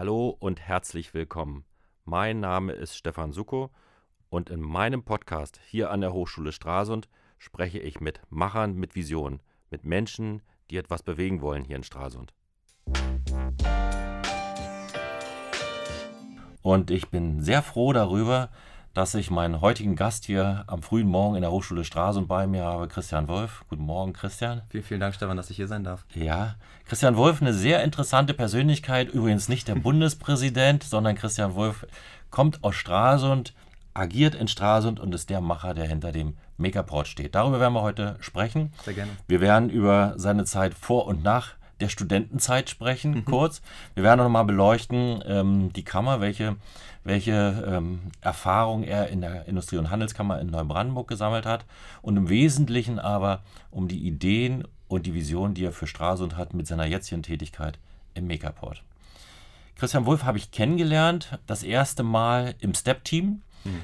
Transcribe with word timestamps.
Hallo 0.00 0.28
und 0.28 0.60
herzlich 0.60 1.12
willkommen. 1.12 1.64
Mein 2.04 2.38
Name 2.38 2.72
ist 2.72 2.96
Stefan 2.96 3.32
Suko 3.32 3.70
und 4.30 4.48
in 4.48 4.60
meinem 4.60 5.02
Podcast 5.02 5.58
hier 5.66 5.90
an 5.90 6.02
der 6.02 6.12
Hochschule 6.12 6.52
Stralsund 6.52 7.08
spreche 7.36 7.80
ich 7.80 8.00
mit 8.00 8.20
Machern 8.30 8.74
mit 8.74 8.94
Visionen, 8.94 9.40
mit 9.70 9.84
Menschen, 9.84 10.40
die 10.70 10.76
etwas 10.76 11.02
bewegen 11.02 11.40
wollen 11.40 11.64
hier 11.64 11.74
in 11.74 11.82
Stralsund. 11.82 12.32
Und 16.62 16.92
ich 16.92 17.08
bin 17.10 17.42
sehr 17.42 17.64
froh 17.64 17.92
darüber, 17.92 18.50
dass 18.98 19.14
ich 19.14 19.30
meinen 19.30 19.60
heutigen 19.60 19.94
Gast 19.94 20.24
hier 20.24 20.64
am 20.66 20.82
frühen 20.82 21.06
Morgen 21.06 21.36
in 21.36 21.42
der 21.42 21.52
Hochschule 21.52 21.84
Stralsund 21.84 22.26
bei 22.26 22.48
mir 22.48 22.64
habe, 22.64 22.88
Christian 22.88 23.28
Wolf. 23.28 23.64
Guten 23.68 23.84
Morgen, 23.84 24.12
Christian. 24.12 24.62
Vielen, 24.70 24.82
vielen 24.82 24.98
Dank, 24.98 25.14
Stefan, 25.14 25.36
dass 25.36 25.50
ich 25.50 25.56
hier 25.56 25.68
sein 25.68 25.84
darf. 25.84 26.04
Ja, 26.16 26.56
Christian 26.84 27.16
Wolf, 27.16 27.40
eine 27.40 27.54
sehr 27.54 27.84
interessante 27.84 28.34
Persönlichkeit. 28.34 29.08
Übrigens 29.08 29.48
nicht 29.48 29.68
der 29.68 29.74
Bundespräsident, 29.76 30.82
sondern 30.82 31.14
Christian 31.14 31.54
Wolf 31.54 31.86
kommt 32.30 32.64
aus 32.64 32.74
Stralsund, 32.74 33.54
agiert 33.94 34.34
in 34.34 34.48
Stralsund 34.48 34.98
und 34.98 35.14
ist 35.14 35.30
der 35.30 35.40
Macher, 35.40 35.74
der 35.74 35.86
hinter 35.86 36.10
dem 36.10 36.36
Megaport 36.56 37.06
steht. 37.06 37.36
Darüber 37.36 37.60
werden 37.60 37.74
wir 37.74 37.82
heute 37.82 38.16
sprechen. 38.18 38.72
Sehr 38.82 38.94
gerne. 38.94 39.12
Wir 39.28 39.40
werden 39.40 39.70
über 39.70 40.14
seine 40.16 40.44
Zeit 40.44 40.74
vor 40.74 41.06
und 41.06 41.22
nach 41.22 41.52
der 41.80 41.88
Studentenzeit 41.88 42.70
sprechen, 42.70 43.12
mhm. 43.12 43.24
kurz. 43.24 43.62
Wir 43.94 44.02
werden 44.02 44.20
auch 44.20 44.24
nochmal 44.24 44.44
beleuchten, 44.44 45.22
ähm, 45.26 45.72
die 45.72 45.84
Kammer, 45.84 46.20
welche 46.20 46.56
welche 47.08 47.64
ähm, 47.66 48.00
Erfahrung 48.20 48.84
er 48.84 49.08
in 49.08 49.22
der 49.22 49.46
Industrie- 49.46 49.78
und 49.78 49.90
Handelskammer 49.90 50.40
in 50.40 50.48
Neubrandenburg 50.48 51.08
gesammelt 51.08 51.46
hat 51.46 51.64
und 52.02 52.16
im 52.16 52.28
Wesentlichen 52.28 52.98
aber 52.98 53.42
um 53.70 53.88
die 53.88 54.06
Ideen 54.06 54.64
und 54.88 55.06
die 55.06 55.14
Vision, 55.14 55.54
die 55.54 55.64
er 55.64 55.72
für 55.72 55.86
Stralsund 55.86 56.36
hat 56.36 56.54
mit 56.54 56.66
seiner 56.66 56.84
jetzigen 56.84 57.22
Tätigkeit 57.22 57.78
im 58.14 58.26
Megaport. 58.26 58.82
Christian 59.76 60.06
Wolf 60.06 60.24
habe 60.24 60.38
ich 60.38 60.50
kennengelernt, 60.50 61.38
das 61.46 61.62
erste 61.62 62.02
Mal 62.02 62.54
im 62.58 62.74
Step-Team. 62.74 63.42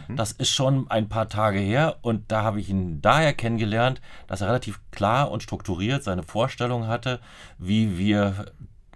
Mhm. 0.09 0.17
Das 0.17 0.33
ist 0.33 0.51
schon 0.51 0.91
ein 0.91 1.09
paar 1.09 1.29
Tage 1.29 1.59
her 1.59 1.97
und 2.03 2.31
da 2.31 2.43
habe 2.43 2.61
ich 2.61 2.69
ihn 2.71 3.01
daher 3.01 3.33
kennengelernt, 3.33 4.01
dass 4.27 4.41
er 4.41 4.49
relativ 4.49 4.81
klar 4.91 5.31
und 5.31 5.43
strukturiert 5.43 6.03
seine 6.03 6.23
Vorstellung 6.23 6.87
hatte, 6.87 7.21
wie 7.59 7.99
wir 7.99 8.47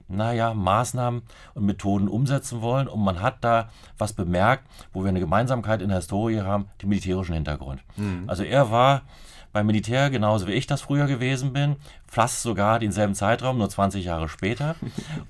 naja, 0.08 0.54
Maßnahmen 0.54 1.22
und 1.54 1.66
Methoden 1.66 2.08
umsetzen 2.08 2.62
wollen. 2.62 2.88
Und 2.88 3.04
man 3.04 3.20
hat 3.20 3.44
da 3.44 3.68
was 3.98 4.14
bemerkt, 4.14 4.64
wo 4.92 5.02
wir 5.02 5.10
eine 5.10 5.20
Gemeinsamkeit 5.20 5.82
in 5.82 5.88
der 5.88 5.98
Historie 5.98 6.40
haben, 6.40 6.68
den 6.80 6.88
militärischen 6.88 7.34
Hintergrund. 7.34 7.82
Mhm. 7.96 8.24
Also 8.26 8.42
er 8.42 8.70
war 8.70 9.02
beim 9.52 9.66
Militär, 9.66 10.10
genauso 10.10 10.46
wie 10.46 10.52
ich 10.52 10.66
das 10.66 10.82
früher 10.82 11.06
gewesen 11.06 11.52
bin, 11.52 11.76
fast 12.08 12.42
sogar 12.42 12.78
denselben 12.78 13.14
Zeitraum, 13.14 13.58
nur 13.58 13.68
20 13.68 14.04
Jahre 14.04 14.28
später. 14.28 14.74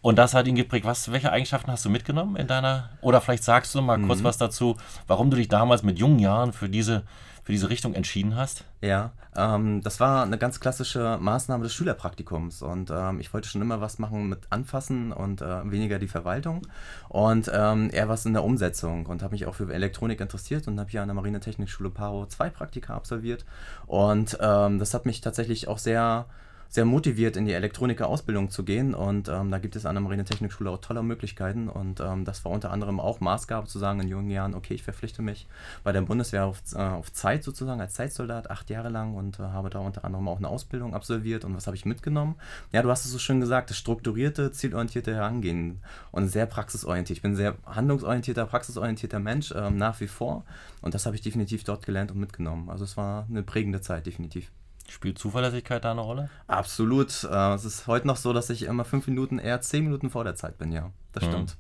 Und 0.00 0.16
das 0.16 0.34
hat 0.34 0.46
ihn 0.46 0.54
geprägt. 0.54 0.86
Was, 0.86 1.12
welche 1.12 1.32
Eigenschaften 1.32 1.70
hast 1.70 1.84
du 1.84 1.90
mitgenommen 1.90 2.36
in 2.36 2.46
deiner, 2.46 2.90
oder 3.00 3.20
vielleicht 3.20 3.44
sagst 3.44 3.74
du 3.74 3.82
mal 3.82 3.98
mhm. 3.98 4.06
kurz 4.06 4.22
was 4.22 4.38
dazu, 4.38 4.76
warum 5.06 5.30
du 5.30 5.36
dich 5.36 5.48
damals 5.48 5.82
mit 5.82 5.98
jungen 5.98 6.18
Jahren 6.18 6.52
für 6.52 6.68
diese 6.68 7.02
für 7.48 7.52
diese 7.52 7.70
Richtung 7.70 7.94
entschieden 7.94 8.36
hast? 8.36 8.66
Ja, 8.82 9.12
ähm, 9.34 9.80
das 9.80 10.00
war 10.00 10.22
eine 10.22 10.36
ganz 10.36 10.60
klassische 10.60 11.16
Maßnahme 11.18 11.62
des 11.62 11.72
Schülerpraktikums 11.72 12.60
und 12.60 12.90
ähm, 12.90 13.20
ich 13.20 13.32
wollte 13.32 13.48
schon 13.48 13.62
immer 13.62 13.80
was 13.80 13.98
machen 13.98 14.28
mit 14.28 14.40
Anfassen 14.50 15.12
und 15.12 15.40
äh, 15.40 15.70
weniger 15.70 15.98
die 15.98 16.08
Verwaltung 16.08 16.66
und 17.08 17.50
ähm, 17.50 17.88
eher 17.90 18.06
was 18.10 18.26
in 18.26 18.34
der 18.34 18.44
Umsetzung 18.44 19.06
und 19.06 19.22
habe 19.22 19.32
mich 19.32 19.46
auch 19.46 19.54
für 19.54 19.72
Elektronik 19.72 20.20
interessiert 20.20 20.68
und 20.68 20.78
habe 20.78 20.90
hier 20.90 21.00
an 21.00 21.08
der 21.08 21.14
Marinetechnikschule 21.14 21.88
Paro 21.88 22.26
zwei 22.26 22.50
Praktika 22.50 22.94
absolviert 22.94 23.46
und 23.86 24.36
ähm, 24.42 24.78
das 24.78 24.92
hat 24.92 25.06
mich 25.06 25.22
tatsächlich 25.22 25.68
auch 25.68 25.78
sehr 25.78 26.26
sehr 26.68 26.84
motiviert, 26.84 27.36
in 27.36 27.46
die 27.46 27.52
Elektroniker-Ausbildung 27.52 28.50
zu 28.50 28.62
gehen. 28.62 28.94
Und 28.94 29.28
ähm, 29.28 29.50
da 29.50 29.58
gibt 29.58 29.74
es 29.74 29.86
an 29.86 29.94
der 29.94 30.02
Marinetechnikschule 30.02 30.70
auch 30.70 30.80
tolle 30.80 31.02
Möglichkeiten. 31.02 31.68
Und 31.68 32.00
ähm, 32.00 32.24
das 32.24 32.44
war 32.44 32.52
unter 32.52 32.70
anderem 32.70 33.00
auch 33.00 33.20
Maßgabe 33.20 33.66
zu 33.66 33.78
sagen 33.78 34.00
in 34.00 34.08
jungen 34.08 34.30
Jahren, 34.30 34.54
okay, 34.54 34.74
ich 34.74 34.82
verpflichte 34.82 35.22
mich 35.22 35.46
bei 35.82 35.92
der 35.92 36.02
Bundeswehr 36.02 36.44
auf, 36.44 36.62
äh, 36.74 36.78
auf 36.78 37.12
Zeit 37.12 37.42
sozusagen, 37.42 37.80
als 37.80 37.94
Zeitsoldat, 37.94 38.50
acht 38.50 38.68
Jahre 38.68 38.90
lang 38.90 39.14
und 39.14 39.38
äh, 39.38 39.44
habe 39.44 39.70
da 39.70 39.78
unter 39.78 40.04
anderem 40.04 40.28
auch 40.28 40.38
eine 40.38 40.48
Ausbildung 40.48 40.94
absolviert. 40.94 41.44
Und 41.44 41.56
was 41.56 41.66
habe 41.66 41.76
ich 41.76 41.86
mitgenommen? 41.86 42.34
Ja, 42.72 42.82
du 42.82 42.90
hast 42.90 43.06
es 43.06 43.12
so 43.12 43.18
schön 43.18 43.40
gesagt, 43.40 43.70
das 43.70 43.78
strukturierte, 43.78 44.52
zielorientierte 44.52 45.14
Herangehen 45.14 45.80
und 46.10 46.28
sehr 46.28 46.46
praxisorientiert. 46.46 47.16
Ich 47.16 47.22
bin 47.22 47.34
sehr 47.34 47.56
handlungsorientierter, 47.64 48.44
praxisorientierter 48.44 49.20
Mensch, 49.20 49.54
ähm, 49.56 49.78
nach 49.78 50.00
wie 50.00 50.08
vor. 50.08 50.44
Und 50.82 50.94
das 50.94 51.06
habe 51.06 51.16
ich 51.16 51.22
definitiv 51.22 51.64
dort 51.64 51.86
gelernt 51.86 52.10
und 52.10 52.18
mitgenommen. 52.18 52.68
Also 52.68 52.84
es 52.84 52.96
war 52.98 53.26
eine 53.28 53.42
prägende 53.42 53.80
Zeit, 53.80 54.06
definitiv. 54.06 54.50
Spielt 54.88 55.18
Zuverlässigkeit 55.18 55.84
da 55.84 55.90
eine 55.90 56.00
Rolle? 56.00 56.30
Absolut. 56.46 57.24
Äh, 57.24 57.54
es 57.54 57.64
ist 57.64 57.86
heute 57.86 58.06
noch 58.06 58.16
so, 58.16 58.32
dass 58.32 58.48
ich 58.48 58.62
immer 58.62 58.84
fünf 58.84 59.06
Minuten, 59.06 59.38
eher 59.38 59.60
zehn 59.60 59.84
Minuten 59.84 60.08
vor 60.08 60.24
der 60.24 60.34
Zeit 60.34 60.58
bin, 60.58 60.72
ja. 60.72 60.90
Das 61.12 61.24
mhm. 61.24 61.28
stimmt. 61.28 61.56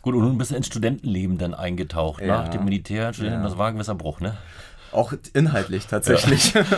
Gut, 0.00 0.14
und 0.14 0.22
du 0.22 0.36
bist 0.36 0.50
ins 0.50 0.66
Studentenleben 0.66 1.38
dann 1.38 1.54
eingetaucht, 1.54 2.22
ja. 2.22 2.42
nach 2.42 2.48
dem 2.48 2.64
Militär. 2.64 3.12
Ja. 3.12 3.42
Das 3.42 3.56
war 3.56 3.68
ein 3.68 3.74
gewisser 3.74 3.94
Bruch, 3.94 4.20
ne? 4.20 4.36
Auch 4.92 5.14
inhaltlich 5.32 5.86
tatsächlich. 5.86 6.54
Ja. 6.54 6.64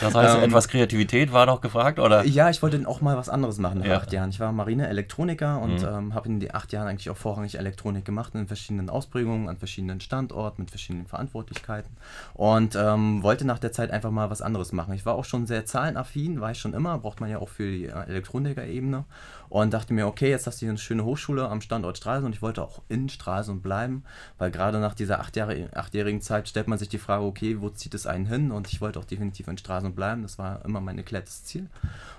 Das 0.00 0.14
heißt, 0.14 0.36
ähm, 0.36 0.44
etwas 0.44 0.68
Kreativität 0.68 1.32
war 1.32 1.46
noch 1.46 1.60
gefragt, 1.60 1.98
oder? 1.98 2.24
Ja, 2.24 2.50
ich 2.50 2.62
wollte 2.62 2.86
auch 2.86 3.00
mal 3.00 3.16
was 3.16 3.28
anderes 3.28 3.58
machen 3.58 3.80
nach 3.80 3.86
ja. 3.86 3.96
acht 3.96 4.12
Jahren. 4.12 4.30
Ich 4.30 4.38
war 4.38 4.52
Marine-Elektroniker 4.52 5.60
und 5.60 5.82
mhm. 5.82 5.88
ähm, 5.88 6.14
habe 6.14 6.28
in 6.28 6.40
den 6.40 6.54
acht 6.54 6.72
Jahren 6.72 6.86
eigentlich 6.86 7.10
auch 7.10 7.16
vorrangig 7.16 7.58
Elektronik 7.58 8.04
gemacht, 8.04 8.34
in 8.34 8.46
verschiedenen 8.46 8.90
Ausprägungen, 8.90 9.48
an 9.48 9.56
verschiedenen 9.56 10.00
Standorten, 10.00 10.62
mit 10.62 10.70
verschiedenen 10.70 11.06
Verantwortlichkeiten. 11.06 11.96
Und 12.34 12.76
ähm, 12.76 13.22
wollte 13.22 13.46
nach 13.46 13.58
der 13.58 13.72
Zeit 13.72 13.90
einfach 13.90 14.10
mal 14.10 14.30
was 14.30 14.42
anderes 14.42 14.72
machen. 14.72 14.94
Ich 14.94 15.04
war 15.06 15.14
auch 15.14 15.24
schon 15.24 15.46
sehr 15.46 15.66
zahlenaffin, 15.66 16.40
war 16.40 16.50
ich 16.52 16.58
schon 16.58 16.74
immer, 16.74 16.98
braucht 16.98 17.20
man 17.20 17.30
ja 17.30 17.38
auch 17.38 17.48
für 17.48 17.70
die 17.70 17.86
äh, 17.86 18.08
Elektroniker-Ebene 18.08 19.04
und 19.48 19.72
dachte 19.72 19.92
mir, 19.92 20.06
okay, 20.06 20.30
jetzt 20.30 20.46
hast 20.46 20.60
du 20.60 20.66
hier 20.66 20.70
eine 20.70 20.78
schöne 20.78 21.04
Hochschule 21.04 21.48
am 21.48 21.60
Standort 21.60 21.96
Stralsund 21.96 22.26
und 22.26 22.34
ich 22.34 22.42
wollte 22.42 22.62
auch 22.62 22.82
in 22.88 23.08
Stralsund 23.08 23.62
bleiben, 23.62 24.04
weil 24.38 24.50
gerade 24.50 24.78
nach 24.80 24.94
dieser 24.94 25.20
acht 25.20 25.36
Jahre, 25.36 25.68
achtjährigen 25.74 26.20
Zeit 26.20 26.48
stellt 26.48 26.68
man 26.68 26.78
sich 26.78 26.88
die 26.88 26.98
Frage, 26.98 27.24
okay, 27.24 27.60
wo 27.60 27.70
zieht 27.70 27.94
es 27.94 28.06
einen 28.06 28.26
hin? 28.26 28.50
Und 28.50 28.68
ich 28.68 28.80
wollte 28.80 28.98
auch 28.98 29.04
definitiv 29.04 29.48
in 29.48 29.58
Stralsund 29.58 29.96
bleiben, 29.96 30.22
das 30.22 30.38
war 30.38 30.64
immer 30.64 30.80
mein 30.80 30.98
erklärtes 30.98 31.44
Ziel. 31.44 31.68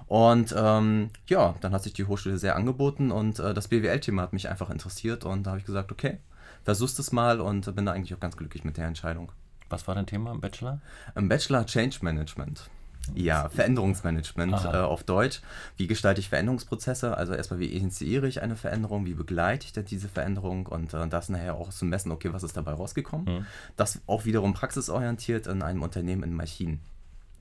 Und 0.08 0.54
ähm, 0.58 1.12
ja, 1.28 1.56
dann 1.62 1.74
hat 1.74 1.84
sich 1.84 1.94
die 1.94 2.06
Hochschule 2.06 2.38
sehr 2.38 2.56
angeboten 2.56 3.12
und 3.12 3.40
äh, 3.40 3.54
das 3.54 3.68
BWL-Thema 3.68 4.24
hat 4.24 4.34
mich 4.34 4.50
einfach 4.50 4.70
interessiert 4.70 5.26
und 5.26 5.44
da 5.44 5.52
habe 5.52 5.60
ich 5.60 5.66
gesagt, 5.66 5.92
okay, 5.92 6.18
versuchst 6.64 7.00
es 7.00 7.12
mal 7.12 7.40
und 7.40 7.74
bin 7.76 7.86
da 7.86 7.92
eigentlich 7.92 8.14
auch 8.16 8.20
ganz 8.20 8.38
glücklich 8.38 8.64
mit 8.64 8.78
der 8.78 8.88
Entscheidung. 8.88 9.32
Was 9.70 9.88
war 9.88 9.96
dein 9.96 10.08
Thema 10.08 10.32
im 10.32 10.42
Bachelor? 10.42 10.82
Im 11.16 11.30
Bachelor 11.30 11.66
Change 11.66 12.00
Management. 12.02 12.70
Ja, 13.16 13.50
Veränderungsmanagement 13.50 14.66
äh, 14.66 14.78
auf 14.78 15.04
Deutsch. 15.04 15.42
Wie 15.78 15.88
gestalte 15.88 16.20
ich 16.20 16.30
Veränderungsprozesse? 16.30 17.16
Also 17.16 17.34
erstmal, 17.34 17.60
wie 17.60 17.68
initiiere 17.68 18.28
ich 18.28 18.42
eine 18.42 18.56
Veränderung? 18.56 19.06
Wie 19.06 19.14
begleite 19.14 19.66
ich 19.66 19.74
denn 19.74 19.86
diese 19.86 20.10
Veränderung? 20.10 20.68
Und 20.68 20.94
äh, 20.94 21.08
das 21.08 21.30
nachher 21.30 21.56
auch 21.56 21.70
zu 21.70 21.86
messen, 21.86 22.12
okay, 22.12 22.34
was 22.34 22.44
ist 22.44 22.58
dabei 22.58 22.74
rausgekommen? 22.74 23.40
Mhm. 23.40 23.46
Das 23.78 24.02
auch 24.08 24.26
wiederum 24.26 24.54
praxisorientiert 24.54 25.48
in 25.48 25.62
einem 25.62 25.82
Unternehmen 25.82 26.24
in 26.24 26.34
Maschinen. 26.34 26.80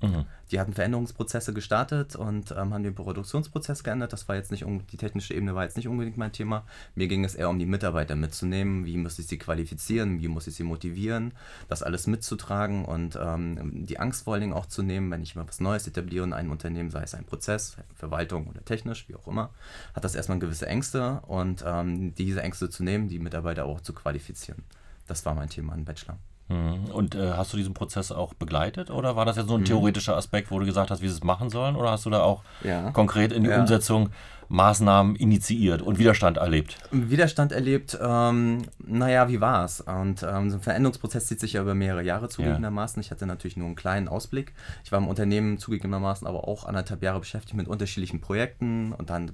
Mhm. 0.01 0.27
Die 0.51 0.61
hatten 0.61 0.73
Veränderungsprozesse 0.73 1.53
gestartet 1.53 2.17
und 2.17 2.53
ähm, 2.53 2.73
haben 2.73 2.83
den 2.83 2.95
Produktionsprozess 2.95 3.85
geändert. 3.85 4.13
Das 4.13 4.29
war 4.29 4.37
jetzt 4.37 4.51
nicht 4.51 4.65
die 4.93 4.97
technische 4.97 5.35
Ebene 5.35 5.55
war 5.55 5.65
jetzt 5.65 5.77
nicht 5.77 5.89
unbedingt 5.89 6.17
mein 6.17 6.33
Thema. 6.33 6.65
Mir 6.95 7.09
ging 7.09 7.25
es 7.25 7.35
eher 7.35 7.51
um 7.51 7.59
die 7.59 7.67
Mitarbeiter 7.67 8.17
mitzunehmen. 8.17 8.87
Wie 8.87 8.97
muss 8.97 9.19
ich 9.19 9.27
sie 9.27 9.39
qualifizieren? 9.39 10.21
Wie 10.21 10.29
muss 10.29 10.47
ich 10.47 10.55
sie 10.55 10.63
motivieren? 10.63 11.33
Das 11.69 11.83
alles 11.83 12.07
mitzutragen 12.07 12.85
und 12.85 13.19
ähm, 13.21 13.87
die 13.87 13.99
Angst 13.99 14.25
vor 14.25 14.35
allen 14.35 14.43
Dingen 14.43 14.53
auch 14.55 14.67
zu 14.67 14.83
nehmen, 14.83 15.11
wenn 15.11 15.23
ich 15.23 15.37
mal 15.37 15.47
was 15.47 15.61
Neues 15.61 15.87
etabliere 15.87 16.25
in 16.25 16.33
einem 16.33 16.51
Unternehmen, 16.51 16.91
sei 16.91 17.03
es 17.03 17.15
ein 17.15 17.25
Prozess, 17.25 17.77
Verwaltung 17.95 18.47
oder 18.47 18.65
technisch, 18.65 19.09
wie 19.09 19.17
auch 19.17 19.27
immer, 19.27 19.51
hat 19.95 20.05
das 20.05 20.15
erstmal 20.15 20.39
gewisse 20.39 20.67
Ängste 20.67 21.21
und 21.27 21.65
ähm, 21.67 22.15
diese 22.15 22.43
Ängste 22.43 22.71
zu 22.71 22.83
nehmen, 22.83 23.09
die 23.09 23.19
Mitarbeiter 23.19 23.67
auch 23.67 23.81
zu 23.81 23.93
qualifizieren. 23.93 24.65
Das 25.07 25.27
war 25.27 25.35
mein 25.35 25.49
Thema 25.49 25.75
im 25.75 25.85
Bachelor. 25.85 26.19
Mhm. 26.49 26.87
Und 26.93 27.15
äh, 27.15 27.33
hast 27.33 27.53
du 27.53 27.57
diesen 27.57 27.75
Prozess 27.75 28.11
auch 28.11 28.35
begleitet 28.35 28.91
oder 28.91 29.17
war 29.17 29.25
das 29.25 29.37
jetzt 29.37 29.49
so 29.49 29.55
ein 29.55 29.61
mhm. 29.61 29.67
theoretischer 29.67 30.17
Aspekt, 30.17 30.51
wo 30.51 30.59
du 30.59 30.67
gesagt 30.67 30.91
hast, 30.91 31.03
wie 31.03 31.09
sie 31.09 31.15
es 31.15 31.25
machen 31.25 31.51
sollen? 31.51 31.77
Oder 31.77 31.91
hast 31.91 32.07
du 32.07 32.11
da 32.11 32.23
auch 32.23 32.43
ja. 32.65 32.91
konkret 32.91 33.33
in 33.33 33.45
die 33.45 33.51
ja. 33.51 33.61
Umsetzung 33.61 34.11
Maßnahmen 34.49 35.15
initiiert 35.17 35.83
und 35.83 35.99
Widerstand 35.99 36.39
erlebt? 36.39 36.79
Widerstand 36.91 37.53
erlebt, 37.53 37.99
ähm, 38.01 38.63
naja, 38.79 39.29
wie 39.29 39.41
war 39.41 39.65
es? 39.65 39.83
Und 39.83 40.23
ähm, 40.23 40.51
so 40.51 40.57
ein 40.57 40.61
Veränderungsprozess 40.63 41.27
zieht 41.27 41.41
sich 41.41 41.55
ja 41.55 41.63
über 41.63 41.75
mehrere 41.75 42.03
Jahre 42.03 42.29
zugegebenermaßen. 42.29 43.03
Ja. 43.03 43.07
Ich 43.07 43.11
hatte 43.11 43.27
natürlich 43.27 43.57
nur 43.57 43.67
einen 43.67 43.77
kleinen 43.77 44.09
Ausblick. 44.09 44.55
Ich 44.85 44.93
war 44.93 44.99
im 44.99 45.09
Unternehmen 45.09 45.59
zugegebenermaßen 45.59 46.27
aber 46.27 46.49
auch 46.49 46.65
anderthalb 46.65 47.03
Jahre 47.03 47.21
beschäftigt 47.21 47.55
mit 47.55 47.69
unterschiedlichen 47.69 48.21
Projekten 48.21 48.93
und 48.93 49.11
dann 49.11 49.33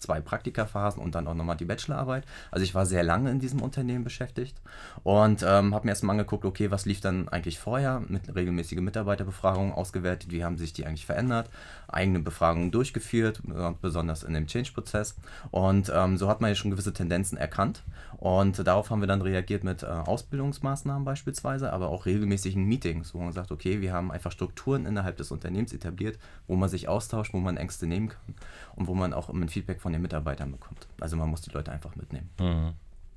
zwei 0.00 0.20
Praktikaphasen 0.20 1.02
und 1.02 1.14
dann 1.14 1.26
auch 1.26 1.34
nochmal 1.34 1.56
die 1.56 1.64
Bachelorarbeit. 1.64 2.24
Also 2.50 2.64
ich 2.64 2.74
war 2.74 2.86
sehr 2.86 3.02
lange 3.02 3.30
in 3.30 3.38
diesem 3.38 3.62
Unternehmen 3.62 4.04
beschäftigt 4.04 4.56
und 5.02 5.42
ähm, 5.42 5.74
habe 5.74 5.86
mir 5.86 5.92
erstmal 5.92 6.14
angeguckt, 6.14 6.44
okay, 6.44 6.70
was 6.70 6.86
lief 6.86 7.00
dann 7.00 7.28
eigentlich 7.28 7.58
vorher 7.58 8.02
mit 8.08 8.34
regelmäßigen 8.34 8.84
Mitarbeiterbefragungen 8.84 9.72
ausgewertet, 9.72 10.30
wie 10.30 10.44
haben 10.44 10.58
sich 10.58 10.72
die 10.72 10.86
eigentlich 10.86 11.06
verändert, 11.06 11.50
eigene 11.88 12.20
Befragungen 12.20 12.70
durchgeführt, 12.70 13.40
besonders 13.80 14.22
in 14.22 14.34
dem 14.34 14.46
Change-Prozess. 14.46 15.16
Und 15.50 15.92
ähm, 15.94 16.16
so 16.16 16.28
hat 16.28 16.40
man 16.40 16.50
ja 16.50 16.54
schon 16.54 16.70
gewisse 16.70 16.92
Tendenzen 16.92 17.38
erkannt 17.38 17.82
und 18.20 18.66
darauf 18.66 18.90
haben 18.90 19.00
wir 19.00 19.06
dann 19.06 19.22
reagiert 19.22 19.64
mit 19.64 19.82
äh, 19.82 19.86
Ausbildungsmaßnahmen 19.86 21.04
beispielsweise, 21.06 21.72
aber 21.72 21.88
auch 21.88 22.04
regelmäßigen 22.04 22.62
Meetings, 22.64 23.14
wo 23.14 23.18
man 23.18 23.32
sagt, 23.32 23.50
okay, 23.50 23.80
wir 23.80 23.94
haben 23.94 24.12
einfach 24.12 24.30
Strukturen 24.30 24.84
innerhalb 24.84 25.16
des 25.16 25.30
Unternehmens 25.30 25.72
etabliert, 25.72 26.18
wo 26.46 26.54
man 26.54 26.68
sich 26.68 26.86
austauscht, 26.86 27.32
wo 27.32 27.38
man 27.38 27.56
Ängste 27.56 27.86
nehmen 27.86 28.10
kann 28.10 28.34
und 28.76 28.88
wo 28.88 28.94
man 28.94 29.14
auch 29.14 29.32
mit 29.32 29.50
Feedback 29.50 29.80
von 29.80 29.89
von 29.90 29.92
den 29.92 30.02
Mitarbeitern 30.02 30.52
bekommt. 30.52 30.86
Also 31.00 31.16
man 31.16 31.28
muss 31.28 31.42
die 31.42 31.50
Leute 31.50 31.72
einfach 31.72 31.96
mitnehmen. 31.96 32.30
Mhm. 32.38 32.72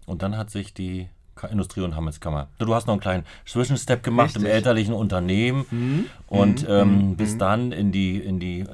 Und 0.05 0.23
dann 0.23 0.37
hat 0.37 0.49
sich 0.49 0.73
die 0.73 1.07
Industrie- 1.49 1.81
und 1.81 1.95
Handelskammer. 1.95 2.47
Du 2.57 2.73
hast 2.73 2.87
noch 2.87 2.93
einen 2.93 3.01
kleinen 3.01 3.25
Zwischenstep 3.45 4.03
gemacht 4.03 4.35
Richtig. 4.35 4.43
im 4.43 4.49
elterlichen 4.49 4.93
Unternehmen 4.93 5.65
mhm. 5.69 6.05
und 6.27 6.63
mhm. 6.63 6.69
ähm, 6.69 7.09
mhm. 7.09 7.15
bist 7.15 7.39
dann 7.39 7.71
in 7.71 7.91
die, 7.91 8.17
in 8.17 8.39
die 8.39 8.65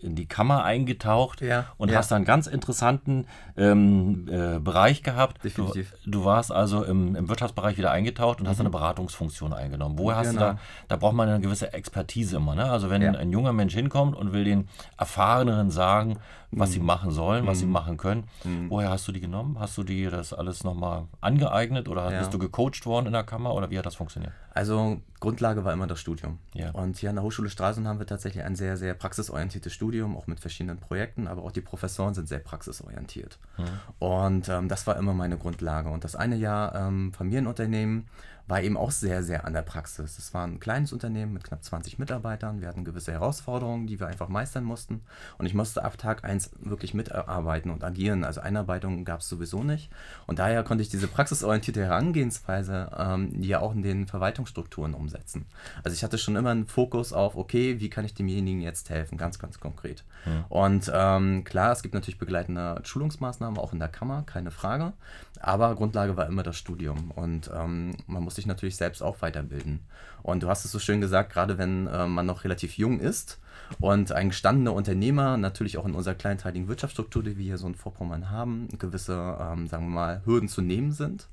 in 0.00 0.14
die 0.14 0.26
Kammer 0.26 0.64
eingetaucht 0.64 1.40
ja, 1.40 1.66
und 1.76 1.90
ja. 1.90 1.98
hast 1.98 2.12
da 2.12 2.16
einen 2.16 2.24
ganz 2.24 2.46
interessanten 2.46 3.26
ähm, 3.56 4.28
äh, 4.30 4.60
Bereich 4.60 5.02
gehabt. 5.02 5.42
Definitiv. 5.42 5.92
Du, 6.04 6.20
du 6.20 6.24
warst 6.24 6.52
also 6.52 6.84
im, 6.84 7.16
im, 7.16 7.28
Wirtschaftsbereich 7.28 7.76
wieder 7.78 7.90
eingetaucht 7.90 8.38
und 8.38 8.44
mhm. 8.44 8.50
hast 8.50 8.60
eine 8.60 8.70
Beratungsfunktion 8.70 9.52
eingenommen. 9.52 9.98
Woher 9.98 10.18
hast 10.18 10.30
genau. 10.30 10.40
du 10.40 10.46
da, 10.52 10.58
da 10.86 10.96
braucht 10.96 11.14
man 11.14 11.28
eine 11.28 11.40
gewisse 11.40 11.72
Expertise 11.72 12.36
immer. 12.36 12.54
Ne? 12.54 12.70
Also 12.70 12.90
wenn 12.90 13.02
ja. 13.02 13.10
ein 13.10 13.32
junger 13.32 13.52
Mensch 13.52 13.74
hinkommt 13.74 14.16
und 14.16 14.32
will 14.32 14.44
den 14.44 14.68
Erfahreneren 14.96 15.72
sagen, 15.72 16.18
was 16.50 16.70
mhm. 16.70 16.72
sie 16.72 16.80
machen 16.80 17.10
sollen, 17.10 17.46
was 17.46 17.58
mhm. 17.58 17.60
sie 17.60 17.66
machen 17.66 17.96
können, 17.96 18.24
mhm. 18.44 18.70
woher 18.70 18.90
hast 18.90 19.06
du 19.06 19.12
die 19.12 19.20
genommen? 19.20 19.58
Hast 19.58 19.76
du 19.76 19.82
dir 19.82 20.10
das 20.10 20.32
alles 20.32 20.64
nochmal 20.64 21.04
angeeignet 21.20 21.88
oder 21.88 22.10
bist 22.10 22.32
du 22.32 22.38
gecoacht 22.38 22.86
worden 22.86 23.06
in 23.06 23.12
der 23.12 23.24
Kammer 23.24 23.54
oder 23.54 23.70
wie 23.70 23.78
hat 23.78 23.86
das 23.86 23.96
funktioniert? 23.96 24.32
Also 24.54 25.00
Grundlage 25.20 25.64
war 25.64 25.72
immer 25.72 25.86
das 25.86 26.00
Studium. 26.00 26.38
Ja. 26.54 26.70
Und 26.70 26.96
hier 26.96 27.10
an 27.10 27.16
der 27.16 27.24
Hochschule 27.24 27.50
Stralsund 27.50 27.86
haben 27.86 27.98
wir 27.98 28.06
tatsächlich 28.06 28.44
ein 28.44 28.56
sehr, 28.56 28.76
sehr 28.76 28.94
praxisorientiertes 28.94 29.72
Studium, 29.72 30.16
auch 30.16 30.26
mit 30.26 30.40
verschiedenen 30.40 30.78
Projekten, 30.78 31.28
aber 31.28 31.42
auch 31.42 31.52
die 31.52 31.60
Professoren 31.60 32.14
sind 32.14 32.28
sehr 32.28 32.40
praxisorientiert. 32.40 33.38
Mhm. 33.56 33.64
Und 33.98 34.48
ähm, 34.48 34.68
das 34.68 34.86
war 34.86 34.96
immer 34.96 35.12
meine 35.12 35.36
Grundlage. 35.36 35.90
Und 35.90 36.02
das 36.02 36.16
eine 36.16 36.36
Jahr 36.36 36.74
ähm, 36.74 37.12
Familienunternehmen 37.12 38.08
war 38.48 38.62
eben 38.62 38.78
auch 38.78 38.90
sehr, 38.90 39.22
sehr 39.22 39.44
an 39.44 39.52
der 39.52 39.62
Praxis. 39.62 40.18
Es 40.18 40.32
war 40.32 40.46
ein 40.46 40.58
kleines 40.58 40.92
Unternehmen 40.92 41.34
mit 41.34 41.44
knapp 41.44 41.62
20 41.62 41.98
Mitarbeitern. 41.98 42.62
Wir 42.62 42.68
hatten 42.68 42.84
gewisse 42.84 43.12
Herausforderungen, 43.12 43.86
die 43.86 44.00
wir 44.00 44.06
einfach 44.06 44.28
meistern 44.28 44.64
mussten. 44.64 45.02
Und 45.36 45.44
ich 45.44 45.52
musste 45.52 45.84
ab 45.84 45.98
Tag 45.98 46.24
1 46.24 46.50
wirklich 46.60 46.94
mitarbeiten 46.94 47.70
und 47.70 47.84
agieren. 47.84 48.24
Also 48.24 48.40
Einarbeitung 48.40 49.04
gab 49.04 49.20
es 49.20 49.28
sowieso 49.28 49.62
nicht. 49.62 49.90
Und 50.26 50.38
daher 50.38 50.64
konnte 50.64 50.82
ich 50.82 50.88
diese 50.88 51.08
praxisorientierte 51.08 51.84
Herangehensweise 51.84 52.90
ähm, 52.96 53.42
ja 53.42 53.60
auch 53.60 53.74
in 53.74 53.82
den 53.82 54.06
Verwaltungsstrukturen 54.06 54.94
umsetzen. 54.94 55.44
Also 55.84 55.94
ich 55.94 56.02
hatte 56.02 56.16
schon 56.16 56.36
immer 56.36 56.50
einen 56.50 56.66
Fokus 56.66 57.12
auf, 57.12 57.36
okay, 57.36 57.80
wie 57.80 57.90
kann 57.90 58.06
ich 58.06 58.14
demjenigen 58.14 58.62
jetzt 58.62 58.88
helfen, 58.88 59.18
ganz, 59.18 59.38
ganz 59.38 59.60
konkret. 59.60 60.04
Mhm. 60.24 60.44
Und 60.48 60.92
ähm, 60.94 61.44
klar, 61.44 61.72
es 61.72 61.82
gibt 61.82 61.92
natürlich 61.92 62.18
begleitende 62.18 62.80
Schulungsmaßnahmen, 62.82 63.58
auch 63.58 63.74
in 63.74 63.78
der 63.78 63.88
Kammer, 63.88 64.22
keine 64.24 64.50
Frage. 64.50 64.94
Aber 65.40 65.74
Grundlage 65.74 66.16
war 66.16 66.26
immer 66.26 66.42
das 66.42 66.56
Studium. 66.56 67.10
Und 67.10 67.50
ähm, 67.54 67.94
man 68.06 68.22
muss 68.22 68.37
sich 68.38 68.46
natürlich 68.46 68.76
selbst 68.76 69.02
auch 69.02 69.20
weiterbilden. 69.20 69.80
Und 70.22 70.42
du 70.42 70.48
hast 70.48 70.64
es 70.64 70.72
so 70.72 70.78
schön 70.78 71.00
gesagt, 71.00 71.32
gerade 71.32 71.58
wenn 71.58 71.86
äh, 71.86 72.06
man 72.06 72.26
noch 72.26 72.44
relativ 72.44 72.78
jung 72.78 73.00
ist 73.00 73.38
und 73.80 74.12
ein 74.12 74.30
gestandener 74.30 74.72
Unternehmer, 74.72 75.36
natürlich 75.36 75.76
auch 75.78 75.86
in 75.86 75.94
unserer 75.94 76.14
kleinteiligen 76.14 76.68
Wirtschaftsstruktur, 76.68 77.22
die 77.22 77.36
wir 77.36 77.44
hier 77.44 77.58
so 77.58 77.66
in 77.66 77.74
Vorpommern 77.74 78.30
haben, 78.30 78.68
gewisse, 78.78 79.36
ähm, 79.40 79.66
sagen 79.66 79.86
wir 79.86 79.94
mal, 79.94 80.22
Hürden 80.24 80.48
zu 80.48 80.62
nehmen 80.62 80.92
sind. 80.92 81.28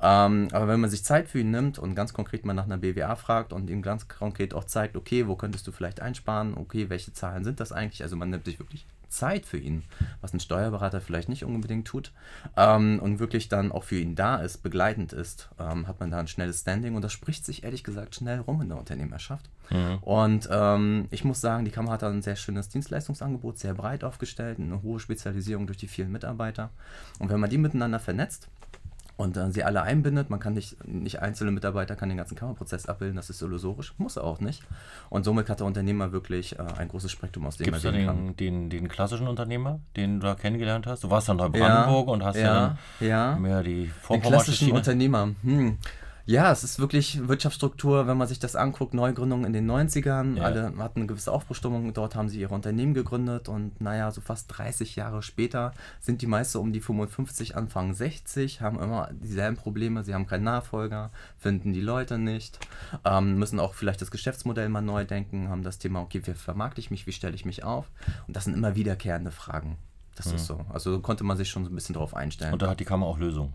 Ähm, 0.00 0.48
aber 0.52 0.68
wenn 0.68 0.80
man 0.80 0.90
sich 0.90 1.04
Zeit 1.04 1.28
für 1.28 1.40
ihn 1.40 1.50
nimmt 1.50 1.78
und 1.78 1.94
ganz 1.94 2.12
konkret 2.12 2.44
mal 2.44 2.54
nach 2.54 2.64
einer 2.64 2.78
BWA 2.78 3.16
fragt 3.16 3.52
und 3.52 3.70
ihm 3.70 3.82
ganz 3.82 4.08
konkret 4.08 4.54
auch 4.54 4.64
zeigt, 4.64 4.96
okay, 4.96 5.26
wo 5.26 5.36
könntest 5.36 5.66
du 5.66 5.72
vielleicht 5.72 6.00
einsparen, 6.00 6.54
okay, 6.56 6.90
welche 6.90 7.12
Zahlen 7.12 7.44
sind 7.44 7.60
das 7.60 7.72
eigentlich? 7.72 8.02
Also 8.02 8.16
man 8.16 8.30
nimmt 8.30 8.44
sich 8.44 8.58
wirklich 8.58 8.86
Zeit 9.08 9.46
für 9.46 9.58
ihn, 9.58 9.84
was 10.20 10.32
ein 10.32 10.40
Steuerberater 10.40 11.00
vielleicht 11.00 11.28
nicht 11.28 11.44
unbedingt 11.44 11.86
tut, 11.86 12.12
ähm, 12.56 12.98
und 13.00 13.18
wirklich 13.18 13.48
dann 13.48 13.72
auch 13.72 13.84
für 13.84 13.98
ihn 13.98 14.14
da 14.14 14.36
ist, 14.36 14.58
begleitend 14.62 15.12
ist, 15.12 15.48
ähm, 15.58 15.86
hat 15.86 16.00
man 16.00 16.10
da 16.10 16.18
ein 16.18 16.28
schnelles 16.28 16.60
Standing 16.60 16.94
und 16.94 17.02
das 17.02 17.12
spricht 17.12 17.44
sich 17.44 17.64
ehrlich 17.64 17.84
gesagt 17.84 18.14
schnell 18.14 18.40
rum 18.40 18.60
in 18.62 18.68
der 18.68 18.78
Unternehmerschaft. 18.78 19.48
Mhm. 19.70 19.98
Und 20.02 20.48
ähm, 20.50 21.06
ich 21.10 21.24
muss 21.24 21.40
sagen, 21.40 21.64
die 21.64 21.70
Kammer 21.70 21.92
hat 21.92 22.02
da 22.02 22.08
ein 22.08 22.22
sehr 22.22 22.36
schönes 22.36 22.68
Dienstleistungsangebot, 22.68 23.58
sehr 23.58 23.74
breit 23.74 24.04
aufgestellt, 24.04 24.58
eine 24.58 24.82
hohe 24.82 25.00
Spezialisierung 25.00 25.66
durch 25.66 25.78
die 25.78 25.88
vielen 25.88 26.12
Mitarbeiter. 26.12 26.70
Und 27.18 27.30
wenn 27.30 27.40
man 27.40 27.50
die 27.50 27.58
miteinander 27.58 27.98
vernetzt, 27.98 28.48
und 29.18 29.36
dann 29.36 29.52
sie 29.52 29.64
alle 29.64 29.82
einbindet. 29.82 30.30
Man 30.30 30.38
kann 30.38 30.54
nicht, 30.54 30.82
nicht 30.86 31.20
einzelne 31.20 31.50
Mitarbeiter 31.50 31.96
kann 31.96 32.08
den 32.08 32.16
ganzen 32.16 32.36
Kammerprozess 32.36 32.86
abbilden, 32.86 33.16
das 33.16 33.28
ist 33.28 33.42
illusorisch, 33.42 33.92
muss 33.98 34.16
er 34.16 34.22
auch 34.22 34.38
nicht. 34.40 34.62
Und 35.10 35.24
somit 35.24 35.50
hat 35.50 35.58
der 35.58 35.66
Unternehmer 35.66 36.12
wirklich 36.12 36.58
äh, 36.58 36.62
ein 36.78 36.88
großes 36.88 37.10
Spektrum, 37.10 37.44
aus 37.44 37.56
dem 37.56 37.64
Gibt's 37.64 37.84
er 37.84 37.92
Gibt 37.92 38.08
es 38.08 38.14
den, 38.14 38.36
den, 38.36 38.70
den, 38.70 38.88
klassischen 38.88 39.26
Unternehmer, 39.26 39.80
den 39.96 40.20
du 40.20 40.26
da 40.28 40.34
kennengelernt 40.36 40.86
hast? 40.86 41.02
Du 41.02 41.10
warst 41.10 41.26
ja 41.26 41.32
in 41.32 41.38
Neubrandenburg 41.38 42.06
ja, 42.06 42.12
und 42.12 42.24
hast 42.24 42.36
ja, 42.36 42.78
ja, 43.00 43.06
ja 43.06 43.36
mehr 43.36 43.62
die 43.64 43.86
Vorpommersche 43.86 44.30
Den 44.30 44.32
klassischen. 44.32 44.72
Unternehmer, 44.72 45.30
hm. 45.42 45.78
Ja, 46.28 46.52
es 46.52 46.62
ist 46.62 46.78
wirklich 46.78 47.26
Wirtschaftsstruktur, 47.26 48.06
wenn 48.06 48.18
man 48.18 48.28
sich 48.28 48.38
das 48.38 48.54
anguckt, 48.54 48.92
Neugründung 48.92 49.46
in 49.46 49.54
den 49.54 49.66
90ern. 49.66 50.36
Ja. 50.36 50.42
Alle 50.42 50.74
hatten 50.76 51.00
eine 51.00 51.06
gewisse 51.06 51.32
Aufbruchstimmung, 51.32 51.94
dort 51.94 52.16
haben 52.16 52.28
sie 52.28 52.38
ihre 52.38 52.54
Unternehmen 52.54 52.92
gegründet 52.92 53.48
und 53.48 53.80
naja, 53.80 54.10
so 54.10 54.20
fast 54.20 54.54
30 54.58 54.94
Jahre 54.94 55.22
später 55.22 55.72
sind 56.00 56.20
die 56.20 56.26
meisten 56.26 56.58
um 56.58 56.70
die 56.70 56.82
55, 56.82 57.56
Anfang 57.56 57.94
60, 57.94 58.60
haben 58.60 58.78
immer 58.78 59.08
dieselben 59.10 59.56
Probleme, 59.56 60.04
sie 60.04 60.12
haben 60.12 60.26
keinen 60.26 60.44
Nachfolger, 60.44 61.12
finden 61.38 61.72
die 61.72 61.80
Leute 61.80 62.18
nicht, 62.18 62.58
ähm, 63.06 63.38
müssen 63.38 63.58
auch 63.58 63.72
vielleicht 63.72 64.02
das 64.02 64.10
Geschäftsmodell 64.10 64.68
mal 64.68 64.82
neu 64.82 65.06
denken, 65.06 65.48
haben 65.48 65.62
das 65.62 65.78
Thema, 65.78 66.02
okay, 66.02 66.20
wie 66.26 66.34
vermarkte 66.34 66.82
ich 66.82 66.90
mich, 66.90 67.06
wie 67.06 67.12
stelle 67.12 67.36
ich 67.36 67.46
mich 67.46 67.64
auf? 67.64 67.90
Und 68.26 68.36
das 68.36 68.44
sind 68.44 68.52
immer 68.52 68.74
wiederkehrende 68.74 69.30
Fragen. 69.30 69.78
Das 70.14 70.26
mhm. 70.26 70.34
ist 70.34 70.44
so. 70.44 70.66
Also 70.68 71.00
konnte 71.00 71.24
man 71.24 71.38
sich 71.38 71.48
schon 71.48 71.64
so 71.64 71.70
ein 71.70 71.74
bisschen 71.74 71.94
darauf 71.94 72.14
einstellen. 72.14 72.52
Und 72.52 72.60
da 72.60 72.68
hat 72.68 72.80
die 72.80 72.84
Kammer 72.84 73.06
auch 73.06 73.16
Lösungen. 73.16 73.54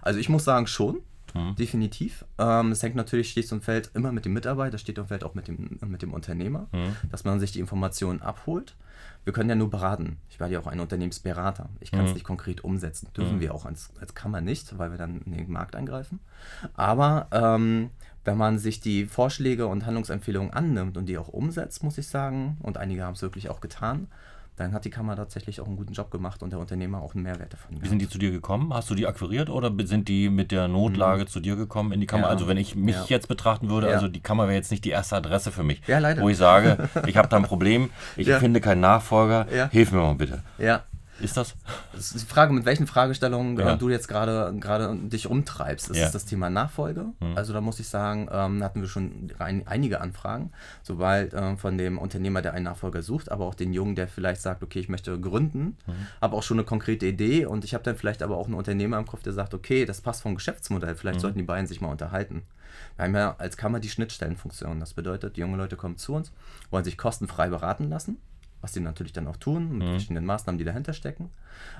also 0.00 0.18
ich 0.18 0.30
muss 0.30 0.44
sagen, 0.44 0.66
schon. 0.66 1.02
Mhm. 1.34 1.56
Definitiv. 1.56 2.24
Ähm, 2.38 2.72
es 2.72 2.82
hängt 2.82 2.96
natürlich 2.96 3.30
stets 3.30 3.52
und 3.52 3.64
fällt 3.64 3.90
immer 3.94 4.12
mit 4.12 4.24
dem 4.24 4.32
Mitarbeiter, 4.32 4.78
steht 4.78 4.98
und 4.98 5.08
fällt 5.08 5.24
auch 5.24 5.34
mit 5.34 5.48
dem, 5.48 5.78
mit 5.86 6.02
dem 6.02 6.12
Unternehmer, 6.12 6.68
mhm. 6.72 6.96
dass 7.10 7.24
man 7.24 7.40
sich 7.40 7.52
die 7.52 7.60
Informationen 7.60 8.22
abholt. 8.22 8.76
Wir 9.24 9.32
können 9.32 9.48
ja 9.48 9.54
nur 9.54 9.70
beraten. 9.70 10.18
Ich 10.30 10.40
war 10.40 10.48
ja 10.48 10.58
auch 10.58 10.66
ein 10.66 10.80
Unternehmensberater. 10.80 11.68
Ich 11.80 11.92
kann 11.92 12.04
es 12.04 12.10
mhm. 12.10 12.14
nicht 12.14 12.24
konkret 12.24 12.64
umsetzen. 12.64 13.08
Dürfen 13.16 13.40
wir 13.40 13.54
auch 13.54 13.66
als, 13.66 13.90
als 14.00 14.14
Kammer 14.14 14.40
nicht, 14.40 14.76
weil 14.78 14.90
wir 14.90 14.98
dann 14.98 15.20
in 15.22 15.32
den 15.32 15.50
Markt 15.50 15.76
eingreifen. 15.76 16.18
Aber 16.74 17.28
ähm, 17.30 17.90
wenn 18.24 18.36
man 18.36 18.58
sich 18.58 18.80
die 18.80 19.06
Vorschläge 19.06 19.68
und 19.68 19.86
Handlungsempfehlungen 19.86 20.52
annimmt 20.52 20.96
und 20.96 21.06
die 21.06 21.18
auch 21.18 21.28
umsetzt, 21.28 21.84
muss 21.84 21.98
ich 21.98 22.08
sagen, 22.08 22.56
und 22.62 22.78
einige 22.78 23.04
haben 23.04 23.14
es 23.14 23.22
wirklich 23.22 23.48
auch 23.48 23.60
getan, 23.60 24.08
dann 24.56 24.72
hat 24.72 24.84
die 24.84 24.90
Kammer 24.90 25.16
tatsächlich 25.16 25.60
auch 25.60 25.66
einen 25.66 25.76
guten 25.76 25.92
Job 25.92 26.10
gemacht 26.10 26.42
und 26.42 26.50
der 26.50 26.58
Unternehmer 26.58 27.00
auch 27.00 27.14
einen 27.14 27.24
Mehrwert 27.24 27.52
davon. 27.52 27.82
Wie 27.82 27.88
sind 27.88 28.00
die 28.00 28.08
zu 28.08 28.18
dir 28.18 28.30
gekommen? 28.30 28.72
Hast 28.74 28.90
du 28.90 28.94
die 28.94 29.06
akquiriert 29.06 29.48
oder 29.48 29.72
sind 29.86 30.08
die 30.08 30.28
mit 30.28 30.52
der 30.52 30.68
Notlage 30.68 31.22
mhm. 31.22 31.26
zu 31.28 31.40
dir 31.40 31.56
gekommen 31.56 31.92
in 31.92 32.00
die 32.00 32.06
Kammer? 32.06 32.24
Ja. 32.24 32.28
Also 32.28 32.48
wenn 32.48 32.58
ich 32.58 32.74
mich 32.74 32.96
ja. 32.96 33.04
jetzt 33.08 33.28
betrachten 33.28 33.70
würde, 33.70 33.88
also 33.88 34.08
die 34.08 34.20
Kammer 34.20 34.44
wäre 34.44 34.56
jetzt 34.56 34.70
nicht 34.70 34.84
die 34.84 34.90
erste 34.90 35.16
Adresse 35.16 35.52
für 35.52 35.62
mich, 35.62 35.80
ja, 35.86 35.98
leider. 35.98 36.22
wo 36.22 36.28
ich 36.28 36.36
sage, 36.36 36.88
ich 37.06 37.16
habe 37.16 37.28
da 37.28 37.36
ein 37.36 37.44
Problem, 37.44 37.90
ich 38.16 38.28
finde 38.28 38.60
keinen 38.60 38.80
Nachfolger, 38.80 39.46
hilf 39.70 39.92
mir 39.92 40.00
mal 40.00 40.14
bitte. 40.14 40.42
Ja, 40.58 40.84
ist 41.20 41.36
das? 41.36 41.54
Das 41.92 42.12
ist 42.12 42.28
die 42.28 42.32
Frage, 42.32 42.52
mit 42.52 42.64
welchen 42.64 42.86
Fragestellungen 42.86 43.58
ja. 43.58 43.76
du 43.76 43.88
jetzt 43.88 44.08
gerade 44.08 44.54
gerade 44.58 44.96
dich 44.96 45.26
umtreibst. 45.26 45.90
Ist 45.90 45.98
ja. 45.98 46.10
das 46.10 46.24
Thema 46.24 46.50
Nachfolge? 46.50 47.06
Mhm. 47.20 47.36
Also 47.36 47.52
da 47.52 47.60
muss 47.60 47.78
ich 47.80 47.88
sagen, 47.88 48.28
ähm, 48.32 48.62
hatten 48.62 48.80
wir 48.80 48.88
schon 48.88 49.30
ein, 49.38 49.66
einige 49.66 50.00
Anfragen, 50.00 50.52
sobald 50.82 51.34
ähm, 51.34 51.58
von 51.58 51.76
dem 51.78 51.98
Unternehmer, 51.98 52.42
der 52.42 52.54
einen 52.54 52.64
Nachfolger 52.64 53.02
sucht, 53.02 53.30
aber 53.30 53.46
auch 53.46 53.54
den 53.54 53.72
Jungen, 53.72 53.94
der 53.94 54.08
vielleicht 54.08 54.40
sagt, 54.40 54.62
okay, 54.62 54.80
ich 54.80 54.88
möchte 54.88 55.18
gründen, 55.20 55.76
mhm. 55.86 55.92
habe 56.20 56.36
auch 56.36 56.42
schon 56.42 56.58
eine 56.58 56.64
konkrete 56.64 57.06
Idee 57.06 57.46
und 57.46 57.64
ich 57.64 57.74
habe 57.74 57.84
dann 57.84 57.96
vielleicht 57.96 58.22
aber 58.22 58.36
auch 58.36 58.46
einen 58.46 58.54
Unternehmer 58.54 58.98
im 58.98 59.06
Kopf, 59.06 59.22
der 59.22 59.32
sagt, 59.32 59.54
okay, 59.54 59.84
das 59.84 60.00
passt 60.00 60.22
vom 60.22 60.34
Geschäftsmodell, 60.34 60.94
vielleicht 60.94 61.18
mhm. 61.18 61.22
sollten 61.22 61.38
die 61.38 61.44
beiden 61.44 61.66
sich 61.66 61.80
mal 61.80 61.90
unterhalten. 61.90 62.42
Wir 62.96 63.04
haben 63.04 63.14
ja 63.14 63.34
als 63.38 63.56
Kammer 63.56 63.80
die 63.80 63.90
Schnittstellenfunktion. 63.90 64.80
Das 64.80 64.94
bedeutet, 64.94 65.36
die 65.36 65.40
junge 65.40 65.58
Leute 65.58 65.76
kommen 65.76 65.98
zu 65.98 66.14
uns, 66.14 66.32
wollen 66.70 66.84
sich 66.84 66.96
kostenfrei 66.96 67.48
beraten 67.48 67.90
lassen 67.90 68.18
was 68.62 68.72
die 68.72 68.80
natürlich 68.80 69.12
dann 69.12 69.26
auch 69.26 69.36
tun, 69.36 69.78
mit 69.78 69.86
mhm. 69.88 69.90
verschiedenen 69.92 70.24
Maßnahmen, 70.24 70.58
die 70.58 70.64
dahinter 70.64 70.94
stecken. 70.94 71.30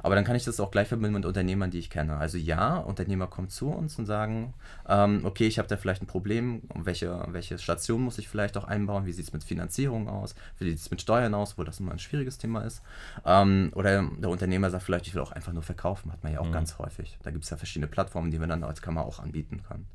Aber 0.03 0.15
dann 0.15 0.25
kann 0.25 0.37
ich 0.37 0.45
das 0.45 0.61
auch 0.61 0.71
gleich 0.71 0.89
verbinden 0.89 1.15
mit 1.15 1.25
Unternehmern, 1.25 1.71
die 1.71 1.79
ich 1.79 1.91
kenne. 1.91 2.17
Also 2.17 2.39
ja, 2.39 2.77
Unternehmer 2.77 3.27
kommen 3.27 3.49
zu 3.49 3.71
uns 3.71 3.99
und 3.99 4.07
sagen, 4.07 4.55
ähm, 4.89 5.23
okay, 5.25 5.47
ich 5.47 5.59
habe 5.59 5.69
da 5.69 5.77
vielleicht 5.77 6.03
ein 6.03 6.07
Problem, 6.07 6.63
welche, 6.75 7.25
welche 7.29 7.59
Station 7.59 8.03
muss 8.03 8.19
ich 8.19 8.29
vielleicht 8.29 8.57
auch 8.57 8.65
einbauen, 8.65 9.07
wie 9.07 9.13
sieht 9.13 9.27
es 9.27 9.33
mit 9.33 9.45
Finanzierung 9.45 10.09
aus, 10.09 10.35
wie 10.59 10.71
sieht 10.71 10.79
es 10.79 10.91
mit 10.91 11.01
Steuern 11.01 11.35
aus, 11.35 11.57
wo 11.57 11.65
das 11.65 11.81
immer 11.81 11.93
ein 11.93 11.99
schwieriges 11.99 12.39
Thema 12.39 12.63
ist. 12.63 12.83
Ähm, 13.25 13.71
oder 13.75 14.03
der 14.03 14.31
Unternehmer 14.31 14.71
sagt 14.71 14.83
vielleicht, 14.83 15.07
ich 15.07 15.15
will 15.15 15.23
auch 15.23 15.33
einfach 15.33 15.53
nur 15.53 15.63
verkaufen, 15.63 16.13
hat 16.13 16.23
man 16.25 16.33
ja 16.33 16.41
auch 16.41 16.49
mhm. 16.49 16.53
ganz 16.53 16.79
häufig. 16.79 17.19
Da 17.23 17.31
gibt 17.31 17.45
es 17.45 17.51
ja 17.51 17.57
verschiedene 17.57 17.87
Plattformen, 17.87 18.31
die 18.31 18.39
man 18.39 18.49
dann 18.49 18.65
als 18.65 18.83
Kammer 18.83 19.05
auch 19.05 19.21
anbieten 19.21 19.63
kann. 19.69 19.87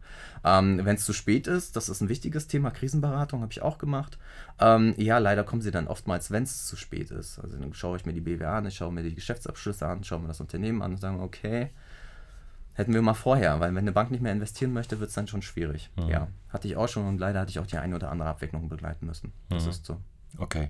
Ähm, 0.44 0.86
Wenn 0.86 0.96
es 0.96 1.06
zu 1.06 1.14
spät 1.14 1.48
ist, 1.48 1.76
das 1.76 1.90
ist 1.90 2.02
ein 2.02 2.10
wichtiges 2.10 2.48
Thema, 2.48 2.72
Krisenberatung 2.72 3.42
habe 3.42 3.52
ich 3.52 3.62
auch 3.62 3.78
gemacht. 3.78 4.18
Ähm, 4.60 4.94
ja, 4.98 5.18
leider 5.18 5.44
kommen 5.44 5.62
sie 5.62 5.72
dann 5.72 5.88
oftmals, 5.88 6.32
wenn 6.32 6.44
es 6.44 6.66
zu 6.66 6.77
spät 6.78 7.12
ist. 7.12 7.40
Also 7.40 7.58
dann 7.58 7.74
schaue 7.74 7.98
ich 7.98 8.06
mir 8.06 8.14
die 8.14 8.22
BWA 8.22 8.58
an, 8.58 8.66
ich 8.66 8.76
schaue 8.76 8.92
mir 8.92 9.04
die 9.04 9.16
Geschäftsabschlüsse 9.16 9.88
an, 9.88 10.04
schaue 10.04 10.20
mir 10.20 10.28
das 10.28 10.42
Unternehmen 10.42 10.82
an 10.82 10.92
und 10.92 10.98
sage, 10.98 11.20
okay, 11.20 11.70
hätten 12.74 12.94
wir 12.94 13.02
mal 13.02 13.14
vorher, 13.14 13.60
weil 13.60 13.72
wenn 13.72 13.80
eine 13.80 13.92
Bank 13.92 14.12
nicht 14.12 14.22
mehr 14.22 14.32
investieren 14.32 14.72
möchte, 14.74 15.00
wird 15.00 15.10
es 15.10 15.16
dann 15.16 15.28
schon 15.28 15.42
schwierig. 15.42 15.90
Mhm. 15.98 16.10
Ja, 16.10 16.28
hatte 16.50 16.68
ich 16.68 16.78
auch 16.78 16.88
schon 16.88 17.08
und 17.08 17.20
leider 17.20 17.40
hatte 17.42 17.50
ich 17.50 17.60
auch 17.60 17.68
die 17.68 17.78
eine 17.78 17.96
oder 17.96 18.12
andere 18.12 18.30
Abwicklung 18.30 18.70
begleiten 18.70 19.06
müssen. 19.06 19.34
Das 19.50 19.64
mhm. 19.64 19.70
ist 19.70 19.86
so. 19.86 19.98
Okay. 20.38 20.70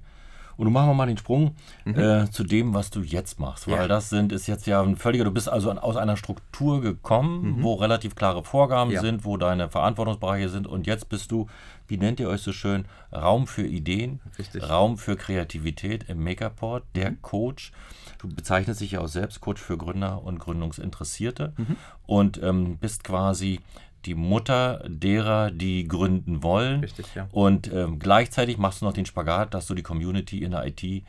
Und 0.57 0.65
du 0.65 0.71
machen 0.71 0.89
wir 0.89 0.93
mal 0.93 1.05
den 1.05 1.17
Sprung 1.17 1.55
mhm. 1.85 1.99
äh, 1.99 2.31
zu 2.31 2.43
dem, 2.43 2.73
was 2.73 2.89
du 2.89 3.01
jetzt 3.01 3.39
machst. 3.39 3.67
Weil 3.67 3.75
ja. 3.75 3.87
das 3.87 4.09
sind, 4.09 4.31
ist 4.31 4.47
jetzt 4.47 4.65
ja 4.65 4.81
ein 4.81 4.95
völliger, 4.95 5.23
du 5.23 5.31
bist 5.31 5.47
also 5.47 5.71
aus 5.71 5.95
einer 5.95 6.17
Struktur 6.17 6.81
gekommen, 6.81 7.57
mhm. 7.57 7.63
wo 7.63 7.75
relativ 7.75 8.15
klare 8.15 8.43
Vorgaben 8.43 8.91
ja. 8.91 9.01
sind, 9.01 9.23
wo 9.23 9.37
deine 9.37 9.69
Verantwortungsbereiche 9.69 10.49
sind. 10.49 10.67
Und 10.67 10.87
jetzt 10.87 11.09
bist 11.09 11.31
du, 11.31 11.47
wie 11.87 11.97
nennt 11.97 12.19
ihr 12.19 12.27
euch 12.27 12.41
so 12.41 12.51
schön, 12.51 12.85
Raum 13.13 13.47
für 13.47 13.65
Ideen, 13.65 14.19
Richtig. 14.37 14.67
Raum 14.67 14.97
für 14.97 15.15
Kreativität 15.15 16.05
im 16.09 16.23
Makerport, 16.23 16.83
der 16.95 17.11
mhm. 17.11 17.21
Coach. 17.21 17.71
Du 18.17 18.27
bezeichnest 18.27 18.81
dich 18.81 18.91
ja 18.91 19.01
auch 19.01 19.07
selbst 19.07 19.41
Coach 19.41 19.61
für 19.61 19.77
Gründer 19.77 20.23
und 20.23 20.39
Gründungsinteressierte 20.39 21.53
mhm. 21.55 21.75
und 22.07 22.41
ähm, 22.41 22.77
bist 22.77 23.03
quasi 23.03 23.59
die 24.07 24.15
Mutter 24.15 24.83
derer, 24.87 25.51
die 25.51 25.87
gründen 25.87 26.41
wollen. 26.41 26.79
Richtig, 26.79 27.05
ja. 27.13 27.27
Und 27.31 27.71
ähm, 27.71 27.99
gleichzeitig 27.99 28.57
machst 28.57 28.81
du 28.81 28.85
noch 28.85 28.93
den 28.93 29.05
Spagat, 29.05 29.53
dass 29.53 29.67
du 29.67 29.75
die 29.75 29.83
Community 29.83 30.43
in 30.43 30.51
der 30.51 30.65
IT 30.65 31.03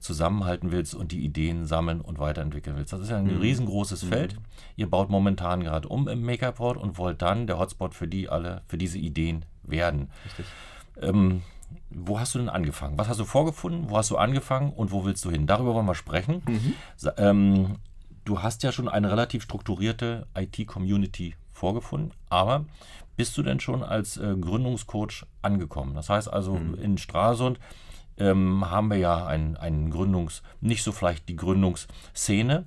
zusammenhalten 0.00 0.72
willst 0.72 0.94
und 0.94 1.12
die 1.12 1.20
Ideen 1.24 1.66
sammeln 1.66 2.00
und 2.00 2.18
weiterentwickeln 2.18 2.76
willst. 2.76 2.92
Das 2.92 3.00
ist 3.00 3.10
ja 3.10 3.18
ein 3.18 3.34
mhm. 3.34 3.40
riesengroßes 3.40 4.02
mhm. 4.04 4.08
Feld. 4.08 4.36
Ihr 4.76 4.90
baut 4.90 5.10
momentan 5.10 5.62
gerade 5.62 5.88
um 5.88 6.08
im 6.08 6.24
Makerport 6.24 6.76
und 6.76 6.98
wollt 6.98 7.22
dann 7.22 7.46
der 7.46 7.58
Hotspot 7.58 7.94
für 7.94 8.08
die 8.08 8.28
alle, 8.28 8.62
für 8.66 8.78
diese 8.78 8.98
Ideen 8.98 9.44
werden. 9.62 10.10
Richtig. 10.24 10.46
Ähm, 11.00 11.42
wo 11.90 12.18
hast 12.18 12.34
du 12.34 12.38
denn 12.40 12.48
angefangen? 12.48 12.98
Was 12.98 13.08
hast 13.08 13.20
du 13.20 13.24
vorgefunden? 13.24 13.90
Wo 13.90 13.96
hast 13.96 14.10
du 14.10 14.16
angefangen 14.16 14.72
und 14.72 14.90
wo 14.90 15.04
willst 15.04 15.24
du 15.24 15.30
hin? 15.30 15.46
Darüber 15.46 15.74
wollen 15.74 15.86
wir 15.86 15.94
sprechen. 15.94 16.42
Mhm. 16.48 16.74
Ähm, 17.16 17.76
du 18.24 18.42
hast 18.42 18.62
ja 18.62 18.72
schon 18.72 18.88
eine 18.88 19.10
relativ 19.10 19.44
strukturierte 19.44 20.26
IT-Community 20.34 21.34
vorgefunden, 21.60 22.12
aber 22.28 22.64
bist 23.16 23.36
du 23.36 23.42
denn 23.42 23.60
schon 23.60 23.82
als 23.82 24.16
äh, 24.16 24.34
Gründungscoach 24.34 25.26
angekommen? 25.42 25.94
Das 25.94 26.08
heißt 26.08 26.32
also, 26.32 26.54
mhm. 26.54 26.74
in 26.74 26.98
Stralsund 26.98 27.60
ähm, 28.16 28.70
haben 28.70 28.90
wir 28.90 28.96
ja 28.96 29.26
einen, 29.26 29.56
einen 29.56 29.92
Gründungs-, 29.92 30.42
nicht 30.60 30.82
so 30.82 30.90
vielleicht 30.90 31.28
die 31.28 31.36
Gründungsszene, 31.36 32.64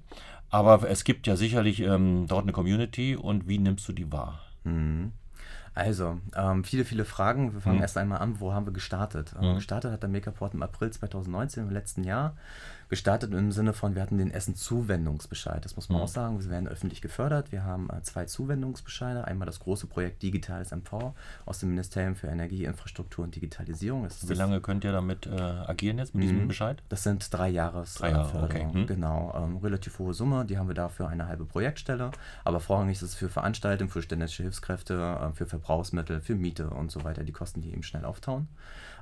aber 0.50 0.88
es 0.88 1.04
gibt 1.04 1.26
ja 1.26 1.36
sicherlich 1.36 1.80
ähm, 1.80 2.28
dort 2.28 2.44
eine 2.44 2.52
Community 2.52 3.16
und 3.16 3.48
wie 3.48 3.58
nimmst 3.58 3.88
du 3.88 3.94
die 3.94 4.12
wahr? 4.12 4.42
Mhm. 4.64 5.12
Also, 5.76 6.20
ähm, 6.36 6.64
viele, 6.64 6.86
viele 6.86 7.04
Fragen. 7.04 7.54
Wir 7.54 7.62
fangen 7.62 7.78
mhm. 7.78 7.82
erst 7.82 7.98
einmal 7.98 8.20
an, 8.20 8.40
wo 8.40 8.54
haben 8.54 8.68
wir 8.68 8.74
gestartet? 8.74 9.34
Ähm, 9.42 9.54
mhm. 9.54 9.56
Gestartet 9.56 9.92
hat 9.92 10.04
der 10.04 10.10
Makerport 10.10 10.54
im 10.54 10.62
April 10.62 10.92
2019, 10.92 11.64
im 11.64 11.72
letzten 11.72 12.04
Jahr 12.04 12.36
gestartet 12.90 13.34
im 13.34 13.52
Sinne 13.52 13.74
von, 13.74 13.96
wir 13.96 14.02
hatten 14.02 14.18
den 14.18 14.32
Essen-Zuwendungsbescheid. 14.32 15.64
Das 15.64 15.76
muss 15.76 15.90
man 15.90 16.00
mhm. 16.00 16.04
auch 16.04 16.08
sagen. 16.08 16.42
Wir 16.42 16.50
werden 16.50 16.68
öffentlich 16.68 17.02
gefördert. 17.02 17.52
Wir 17.52 17.64
haben 17.64 17.90
äh, 17.90 18.02
zwei 18.02 18.26
Zuwendungsbescheide. 18.26 19.26
Einmal 19.26 19.46
das 19.46 19.60
große 19.60 19.88
Projekt 19.88 20.22
Digitales 20.24 20.72
MV 20.72 21.14
aus 21.46 21.60
dem 21.60 21.70
Ministerium 21.70 22.16
für 22.16 22.28
Energie, 22.28 22.66
Infrastruktur 22.66 23.24
und 23.24 23.36
Digitalisierung. 23.36 24.08
Wie 24.22 24.34
lange 24.34 24.62
könnt 24.62 24.84
ihr 24.84 24.92
damit 24.92 25.26
äh, 25.26 25.32
agieren 25.32 25.98
jetzt 25.98 26.14
mit 26.16 26.24
diesem 26.24 26.44
mhm. 26.44 26.48
Bescheid? 26.48 26.82
Das 26.90 27.04
sind 27.04 27.34
drei 27.34 27.50
Jahres 27.50 27.96
drei 27.96 28.12
Jahre, 28.12 28.44
okay. 28.44 28.68
Mhm. 28.72 28.88
Genau, 28.88 29.34
ähm, 29.36 29.58
relativ 29.58 30.00
hohe 30.00 30.14
Summe. 30.14 30.46
Die 30.46 30.58
haben 30.58 30.68
wir 30.68 30.76
dafür 30.76 31.08
eine 31.08 31.28
halbe 31.28 31.46
Projektstelle. 31.46 32.12
Aber 32.44 32.60
vorrangig 32.60 32.98
ist 32.98 33.02
es 33.02 33.16
für 33.16 33.30
Veranstaltungen, 33.30 33.90
für 33.90 34.02
ständische 34.02 34.44
Hilfskräfte, 34.44 34.94
äh, 34.94 35.34
für 35.34 35.46
Verbrauchsmittel, 35.46 36.22
für 36.22 36.36
Miete 36.36 36.70
und 36.70 36.92
so 36.92 37.04
weiter. 37.04 37.24
Die 37.24 37.32
Kosten, 37.32 37.62
die 37.62 37.72
eben 37.72 37.84
schnell 37.84 38.06
auftauen. 38.06 38.48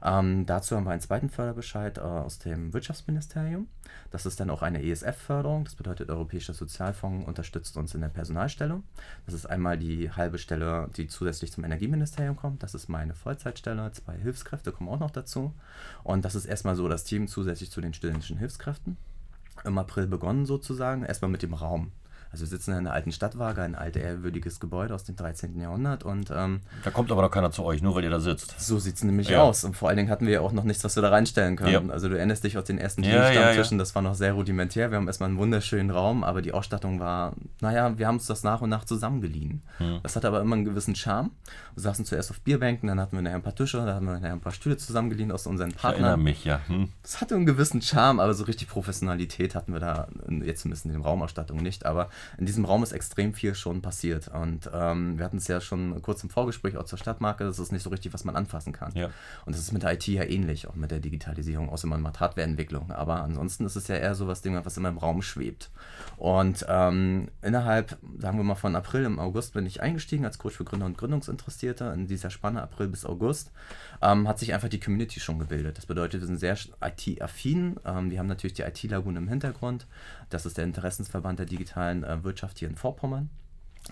Ähm, 0.04 0.46
dazu 0.46 0.76
haben 0.76 0.86
wir 0.86 0.92
einen 0.92 1.02
zweiten 1.02 1.30
Förderbescheid 1.30 1.98
äh, 1.98 2.02
aus 2.02 2.40
dem 2.40 2.74
Wirtschaftsministerium. 2.74 3.68
Das 4.12 4.26
ist 4.26 4.40
dann 4.40 4.50
auch 4.50 4.62
eine 4.62 4.84
ESF-Förderung. 4.84 5.64
Das 5.64 5.76
bedeutet, 5.76 6.10
Europäischer 6.10 6.54
Sozialfonds 6.54 7.28
unterstützt 7.28 7.78
uns 7.78 7.96
in 7.96 8.02
der 8.02 8.10
Personalstelle. 8.10 8.82
Das 9.26 9.34
ist 9.34 9.46
einmal 9.46 9.78
die 9.78 10.12
halbe 10.12 10.38
Stelle, 10.38 10.90
die 10.98 11.08
zusätzlich 11.08 11.52
zum 11.52 11.64
Energieministerium 11.64 12.36
kommt. 12.36 12.64
Das 12.64 12.76
ist 12.76 12.90
meine 12.90 13.14
Vollzeitstelle. 13.14 13.92
Zwei 13.94 14.18
Hilfskräfte 14.18 14.72
kommen 14.72 14.90
auch 14.90 15.00
noch 15.00 15.12
dazu. 15.12 15.54
Und 16.04 16.26
das 16.26 16.36
ist 16.36 16.46
erstmal 16.46 16.76
so 16.76 16.88
das 16.88 17.04
Team 17.04 17.28
zusätzlich 17.28 17.72
zu 17.72 17.82
den 17.82 17.94
studentischen 17.94 18.38
Hilfskräften. 18.38 18.98
Im 19.64 19.78
April 19.78 20.08
begonnen 20.08 20.46
sozusagen, 20.46 21.04
erstmal 21.04 21.32
mit 21.32 21.44
dem 21.44 21.54
Raum. 21.54 21.92
Also 22.32 22.44
wir 22.44 22.48
sitzen 22.48 22.72
in 22.72 22.78
einer 22.78 22.94
alten 22.94 23.12
Stadtwaage, 23.12 23.62
ein 23.62 23.76
altes, 23.76 24.02
ehrwürdiges 24.02 24.60
Gebäude 24.60 24.96
aus 24.96 25.04
dem 25.04 25.18
13. 25.18 25.60
Jahrhundert. 25.60 26.04
Und, 26.04 26.32
ähm, 26.34 26.62
da 26.84 26.90
kommt 26.90 27.12
aber 27.12 27.22
noch 27.22 27.32
keiner 27.32 27.52
zu 27.52 27.64
euch, 27.64 27.82
nur 27.82 27.94
weil 27.96 28.06
ihr 28.06 28.10
da 28.10 28.22
sitzt. 28.22 28.60
So 28.60 28.80
sieht 28.80 28.96
es 28.96 29.04
nämlich 29.04 29.30
ja. 29.30 29.42
aus. 29.42 29.66
Und 29.66 29.76
vor 29.76 29.90
allen 29.90 29.98
Dingen 29.98 30.10
hatten 30.10 30.26
wir 30.26 30.34
ja 30.34 30.42
auch 30.42 30.54
noch 30.54 30.64
nichts, 30.64 30.84
was 30.84 30.96
wir 30.96 31.04
da 31.04 31.10
reinstellen 31.10 31.58
können. 31.58 31.88
Ja. 31.88 31.94
Also 31.94 32.08
du 32.08 32.18
erinnerst 32.18 32.44
dich 32.46 32.58
aus 32.58 32.64
den 32.64 32.78
ersten 32.78 33.04
ja, 33.04 33.32
Stammtischen, 33.32 33.78
das 33.78 33.94
war 33.96 34.02
noch 34.02 34.16
sehr 34.16 34.34
rudimentär. 34.34 34.92
Wir 34.92 34.98
haben 34.98 35.08
erstmal 35.08 35.30
einen 35.30 35.38
wunderschönen 35.38 35.90
Raum, 35.90 36.24
aber 36.24 36.42
die 36.42 36.54
Ausstattung 36.54 37.00
war, 37.00 37.34
naja, 37.60 37.98
wir 37.98 38.08
haben 38.08 38.16
uns 38.16 38.28
das 38.28 38.44
nach 38.44 38.62
und 38.62 38.70
nach 38.70 38.86
zusammengeliehen. 38.86 39.62
Hm. 39.80 40.00
Das 40.04 40.16
hatte 40.16 40.28
aber 40.28 40.40
immer 40.40 40.56
einen 40.56 40.66
gewissen 40.66 40.96
Charme. 40.96 41.32
Wir 41.76 41.84
saßen 41.84 42.06
zuerst 42.06 42.32
auf 42.32 42.40
Bierbänken, 42.42 42.88
dann 42.88 43.00
hatten 43.00 43.16
wir 43.16 43.22
nachher 43.22 43.36
ein 43.36 43.42
paar 43.42 43.56
Tische, 43.56 43.78
dann 43.78 43.94
hatten 43.94 44.06
wir 44.06 44.14
nachher 44.14 44.32
ein 44.32 44.42
paar 44.42 44.54
Stühle 44.54 44.78
zusammengeliehen 44.78 45.32
aus 45.32 45.48
unseren 45.48 45.74
Partnern. 45.74 45.92
Ich 45.94 46.02
erinnere 46.02 46.18
mich, 46.18 46.46
ja. 46.46 46.62
Hm. 46.68 46.90
Das 47.04 47.20
hatte 47.20 47.36
einen 47.36 47.46
gewissen 47.46 47.82
Charme, 47.82 48.22
aber 48.22 48.34
so 48.34 48.46
richtig 48.46 48.70
Professionalität 48.70 49.54
hatten 49.54 49.74
wir 49.74 49.82
da 49.82 50.08
jetzt 50.44 50.62
zumindest 50.62 50.86
in 50.86 50.94
der 50.94 51.02
Raumausstattung 51.02 51.62
nicht. 51.62 51.86
Aber 51.86 52.10
in 52.38 52.46
diesem 52.46 52.66
Raum 52.66 52.84
ist 52.84 52.92
extrem 52.92 53.34
viel 53.34 53.56
schon 53.56 53.82
passiert. 53.82 54.28
Und 54.28 54.70
ähm, 54.74 55.18
wir 55.18 55.26
hatten 55.26 55.38
es 55.38 55.48
ja 55.48 55.62
schon 55.62 56.02
kurz 56.02 56.24
im 56.24 56.30
Vorgespräch 56.30 56.78
auch 56.78 56.86
zur 56.86 56.98
Stadtmarke, 56.98 57.44
das 57.44 57.60
ist 57.60 57.72
nicht 57.72 57.84
so 57.84 57.90
richtig, 57.90 58.14
was 58.14 58.24
man 58.24 58.36
anfassen 58.36 58.74
kann. 58.74 58.92
Ja. 58.94 59.10
Und 59.46 59.56
das 59.56 59.62
ist 59.62 59.72
mit 59.72 59.84
der 59.84 59.94
IT 59.94 60.08
ja 60.08 60.24
ähnlich, 60.24 60.68
auch 60.68 60.76
mit 60.76 60.92
der 60.92 61.00
Digitalisierung, 61.00 61.70
außer 61.70 61.88
man 61.88 62.02
macht 62.02 62.20
Hardwareentwicklung. 62.20 62.92
Aber 62.92 63.22
ansonsten 63.22 63.66
ist 63.66 63.76
es 63.76 63.88
ja 63.88 63.96
eher 63.96 64.16
so 64.16 64.28
was 64.28 64.42
Ding, 64.42 64.60
was 64.64 64.78
immer 64.78 64.90
im 64.90 64.98
Raum 64.98 65.22
schwebt. 65.22 65.70
Und 66.18 66.66
ähm, 66.70 67.30
innerhalb, 67.42 67.98
sagen 68.20 68.38
wir 68.38 68.44
mal 68.44 68.56
von 68.56 68.76
April, 68.76 69.06
im 69.06 69.20
August 69.20 69.54
bin 69.54 69.66
ich 69.66 69.82
eingestiegen 69.82 70.26
als 70.26 70.38
Coach 70.38 70.56
für 70.56 70.66
Gründer 70.66 70.86
und 70.86 70.98
Gründungsinteressierte. 70.98 71.86
In 71.96 72.08
dieser 72.08 72.30
Spanne 72.30 72.62
April 72.62 72.88
bis 72.88 73.06
August 73.06 73.52
ähm, 74.02 74.28
hat 74.28 74.40
sich 74.40 74.54
einfach 74.54 74.70
die 74.70 74.80
Community 74.80 75.20
schon 75.20 75.40
gebildet. 75.40 75.78
Das 75.78 75.86
bedeutet, 75.86 76.22
wir 76.22 76.28
sind 76.28 76.38
sehr 76.38 76.58
IT-affin. 76.82 77.78
Ähm, 77.86 78.12
wir 78.12 78.20
haben 78.20 78.28
natürlich 78.28 78.54
die 78.54 78.64
IT-Lagune 78.64 79.20
im 79.20 79.28
Hintergrund. 79.28 79.88
Das 80.30 80.46
ist 80.46 80.58
der 80.58 80.66
Interessensverband 80.66 81.40
der 81.40 81.46
digitalen 81.46 82.04
äh, 82.12 82.24
Wirtschaft 82.24 82.60
hier 82.60 82.68
in 82.70 82.76
Vorpommern. 82.76 83.30